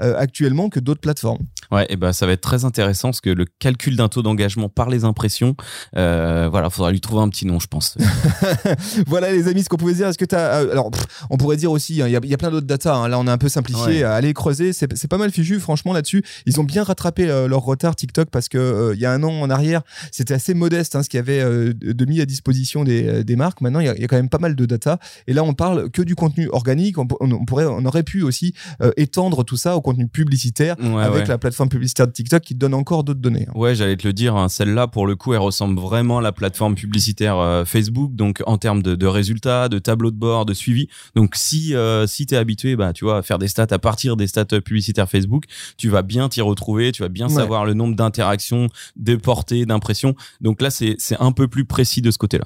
euh, 0.00 0.14
actuellement 0.18 0.68
que 0.68 0.80
d'autres 0.80 1.00
plateformes. 1.00 1.40
Ouais, 1.70 1.86
et 1.88 1.96
ben 1.96 2.12
ça 2.12 2.26
va 2.26 2.32
être 2.32 2.40
très 2.42 2.64
intéressant 2.64 3.08
parce 3.08 3.20
que 3.20 3.30
le 3.30 3.46
calcul 3.58 3.96
d'un 3.96 4.08
taux 4.08 4.22
d'engagement 4.22 4.68
par 4.68 4.90
les 4.90 5.04
impressions, 5.04 5.56
euh, 5.96 6.48
voilà, 6.50 6.68
faudra 6.70 6.90
lui 6.92 7.00
trouver 7.00 7.22
un 7.22 7.28
petit 7.28 7.46
nom, 7.46 7.58
je 7.58 7.66
pense. 7.66 7.96
voilà 9.06 9.32
les 9.32 9.48
amis, 9.48 9.62
ce 9.62 9.68
qu'on 9.68 9.76
pouvait 9.76 9.94
dire. 9.94 10.08
Est-ce 10.08 10.18
que 10.18 10.24
tu 10.24 10.34
as 10.34 10.56
alors 10.56 10.90
pff, 10.90 11.04
on 11.30 11.36
pourrait 11.36 11.56
dire 11.56 11.70
aussi, 11.70 12.02
hein, 12.02 12.08
il 12.08 12.12
y, 12.12 12.16
a, 12.16 12.20
il 12.22 12.30
y 12.30 12.34
a 12.34 12.36
plein 12.38 12.50
d'autres 12.50 12.66
data. 12.66 12.94
hein. 12.94 13.08
là, 13.08 13.18
on 13.18 13.26
a 13.26 13.32
un 13.32 13.38
peu 13.38 13.48
simplifié. 13.48 13.84
Ouais. 13.86 14.02
Allez 14.02 14.34
creuser, 14.34 14.72
c'est 14.72 15.08
pas 15.08 15.18
mal 15.18 15.30
fichu. 15.30 15.58
Franchement 15.60 15.92
là-dessus, 15.92 16.22
ils 16.46 16.60
ont 16.60 16.64
bien 16.64 16.82
rattrapé 16.84 17.28
euh, 17.30 17.48
leur 17.48 17.62
retard 17.62 17.96
TikTok 17.96 18.28
parce 18.30 18.48
que 18.48 18.58
euh, 18.58 18.94
il 18.94 19.00
y 19.00 19.06
a 19.06 19.12
un 19.12 19.22
an 19.22 19.32
en 19.32 19.50
arrière, 19.50 19.82
c'était 20.10 20.34
assez 20.34 20.54
modeste 20.54 20.96
hein, 20.96 21.02
ce 21.02 21.08
qu'il 21.08 21.18
y 21.18 21.20
avait 21.20 21.40
euh, 21.40 21.72
de 21.74 22.04
mis 22.04 22.20
à 22.20 22.26
disposition 22.26 22.84
des, 22.84 23.06
euh, 23.06 23.24
des 23.24 23.36
marques. 23.36 23.60
Maintenant, 23.60 23.80
il 23.80 23.86
y, 23.86 23.88
a, 23.88 23.94
il 23.96 24.00
y 24.02 24.04
a 24.04 24.08
quand 24.08 24.16
même 24.16 24.28
pas 24.28 24.38
mal 24.38 24.54
de 24.56 24.66
data. 24.66 24.98
Et 25.26 25.32
là, 25.32 25.42
on 25.44 25.54
parle 25.54 25.90
que 25.90 26.02
du 26.02 26.14
contenu 26.14 26.48
organique. 26.50 26.98
On, 26.98 27.06
on- 27.20 27.32
on 27.32 27.44
pourrait, 27.46 27.64
on 27.64 27.84
aurait 27.86 28.02
pu 28.02 28.22
aussi 28.22 28.52
euh, 28.82 28.92
étendre 29.22 29.44
tout 29.44 29.56
ça 29.56 29.76
au 29.76 29.80
contenu 29.80 30.08
publicitaire 30.08 30.76
Ouais, 30.80 31.02
avec 31.02 31.22
ouais. 31.22 31.26
la 31.28 31.38
plateforme 31.38 31.68
publicitaire 31.68 32.06
de 32.08 32.12
TikTok 32.12 32.42
qui 32.42 32.54
donne 32.54 32.74
encore 32.74 33.04
d'autres 33.04 33.20
données. 33.20 33.46
hein. 33.48 33.52
Ouais, 33.54 33.74
j'allais 33.74 33.96
te 33.96 34.06
le 34.06 34.12
dire, 34.12 34.34
hein, 34.36 34.48
celle-là, 34.48 34.88
pour 34.88 35.06
le 35.06 35.14
coup, 35.16 35.32
elle 35.32 35.38
ressemble 35.40 35.78
vraiment 35.80 36.18
à 36.18 36.22
la 36.22 36.32
plateforme 36.32 36.74
publicitaire 36.74 37.38
euh, 37.38 37.64
Facebook, 37.64 38.14
donc 38.14 38.42
en 38.46 38.58
termes 38.58 38.82
de, 38.82 38.94
de 38.96 39.06
résultats, 39.06 39.68
de 39.68 39.78
tableau 39.78 40.10
de 40.10 40.16
bord, 40.16 40.44
de 40.44 40.54
suivi. 40.54 40.88
Donc 41.14 41.34
si 41.36 41.74
euh, 41.74 42.06
si 42.06 42.26
t'es 42.26 42.36
habitué, 42.36 42.74
bah 42.76 42.92
tu 42.92 43.04
vois, 43.04 43.18
à 43.18 43.22
faire 43.22 43.38
des 43.38 43.48
stats 43.48 43.66
à 43.70 43.78
partir 43.78 44.16
des 44.16 44.26
stats 44.26 44.44
publicitaires 44.64 45.08
Facebook, 45.08 45.44
tu 45.76 45.88
vas 45.88 46.02
bien 46.02 46.28
t'y 46.28 46.40
retrouver, 46.40 46.90
tu 46.92 47.02
vas 47.02 47.08
bien 47.08 47.28
Ouais. 47.28 47.34
savoir 47.34 47.64
le 47.64 47.74
nombre 47.74 47.94
d'interactions, 47.94 48.68
de 48.96 49.14
portées, 49.16 49.64
d'impressions. 49.66 50.14
Donc 50.40 50.60
là, 50.60 50.70
c'est 50.70 50.96
c'est 50.98 51.16
un 51.20 51.30
peu 51.32 51.46
plus 51.46 51.64
précis 51.64 52.02
de 52.02 52.10
ce 52.10 52.18
côté-là. 52.18 52.44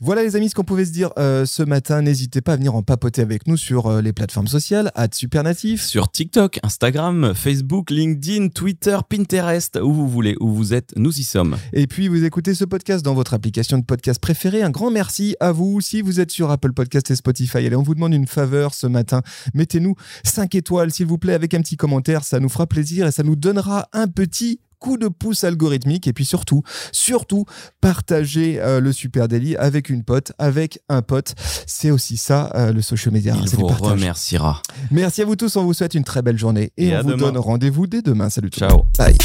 Voilà 0.00 0.22
les 0.22 0.34
amis 0.36 0.48
ce 0.48 0.54
qu'on 0.54 0.64
pouvait 0.64 0.86
se 0.86 0.92
dire 0.92 1.10
euh, 1.18 1.44
ce 1.44 1.62
matin. 1.62 2.00
N'hésitez 2.00 2.40
pas 2.40 2.54
à 2.54 2.56
venir 2.56 2.74
en 2.74 2.82
papoter 2.82 3.20
avec 3.22 3.46
nous 3.46 3.56
sur 3.58 4.00
les 4.00 4.12
plateformes 4.12 4.46
sociales, 4.48 4.90
à 4.94 5.08
Supernatif. 5.12 5.82
Sur 5.84 6.08
TikTok, 6.14 6.60
Instagram, 6.62 7.34
Facebook, 7.34 7.90
LinkedIn, 7.90 8.50
Twitter, 8.50 8.96
Pinterest, 9.08 9.80
où 9.82 9.92
vous 9.92 10.08
voulez, 10.08 10.36
où 10.38 10.48
vous 10.48 10.72
êtes, 10.72 10.92
nous 10.96 11.18
y 11.18 11.24
sommes. 11.24 11.56
Et 11.72 11.88
puis 11.88 12.06
vous 12.06 12.22
écoutez 12.22 12.54
ce 12.54 12.64
podcast 12.64 13.04
dans 13.04 13.14
votre 13.14 13.34
application 13.34 13.78
de 13.78 13.84
podcast 13.84 14.20
préférée. 14.20 14.62
Un 14.62 14.70
grand 14.70 14.92
merci 14.92 15.34
à 15.40 15.50
vous. 15.50 15.80
Si 15.80 16.02
vous 16.02 16.20
êtes 16.20 16.30
sur 16.30 16.52
Apple 16.52 16.72
Podcast 16.72 17.10
et 17.10 17.16
Spotify, 17.16 17.58
allez, 17.58 17.74
on 17.74 17.82
vous 17.82 17.96
demande 17.96 18.14
une 18.14 18.28
faveur 18.28 18.74
ce 18.74 18.86
matin. 18.86 19.22
Mettez-nous 19.54 19.96
5 20.22 20.54
étoiles 20.54 20.92
s'il 20.92 21.06
vous 21.06 21.18
plaît 21.18 21.34
avec 21.34 21.52
un 21.52 21.60
petit 21.60 21.76
commentaire. 21.76 22.22
Ça 22.22 22.38
nous 22.38 22.48
fera 22.48 22.68
plaisir 22.68 23.08
et 23.08 23.10
ça 23.10 23.24
nous 23.24 23.34
donnera 23.34 23.88
un 23.92 24.06
petit 24.06 24.60
coup 24.84 24.98
de 24.98 25.08
pouce 25.08 25.44
algorithmique 25.44 26.06
et 26.06 26.12
puis 26.12 26.26
surtout, 26.26 26.62
surtout, 26.92 27.46
partagez 27.80 28.60
euh, 28.60 28.80
le 28.80 28.92
Super 28.92 29.28
Daily 29.28 29.56
avec 29.56 29.88
une 29.88 30.04
pote, 30.04 30.32
avec 30.38 30.78
un 30.90 31.00
pote. 31.00 31.34
C'est 31.66 31.90
aussi 31.90 32.18
ça, 32.18 32.52
euh, 32.54 32.70
le 32.70 32.82
social 32.82 33.14
media. 33.14 33.34
Il 33.34 33.48
du 33.48 33.56
vous 33.56 33.66
remerciera. 33.66 34.60
Merci 34.90 35.22
à 35.22 35.24
vous 35.24 35.36
tous, 35.36 35.56
on 35.56 35.64
vous 35.64 35.72
souhaite 35.72 35.94
une 35.94 36.04
très 36.04 36.20
belle 36.20 36.36
journée 36.36 36.70
et, 36.76 36.88
Et 36.88 36.96
on 36.98 37.00
vous 37.00 37.12
demain. 37.12 37.32
donne 37.32 37.38
rendez-vous 37.38 37.86
dès 37.86 38.02
demain. 38.02 38.28
Salut 38.28 38.50
tout 38.50 38.60
le 38.60 38.68
Ciao. 38.68 38.84
Bye. 38.98 39.16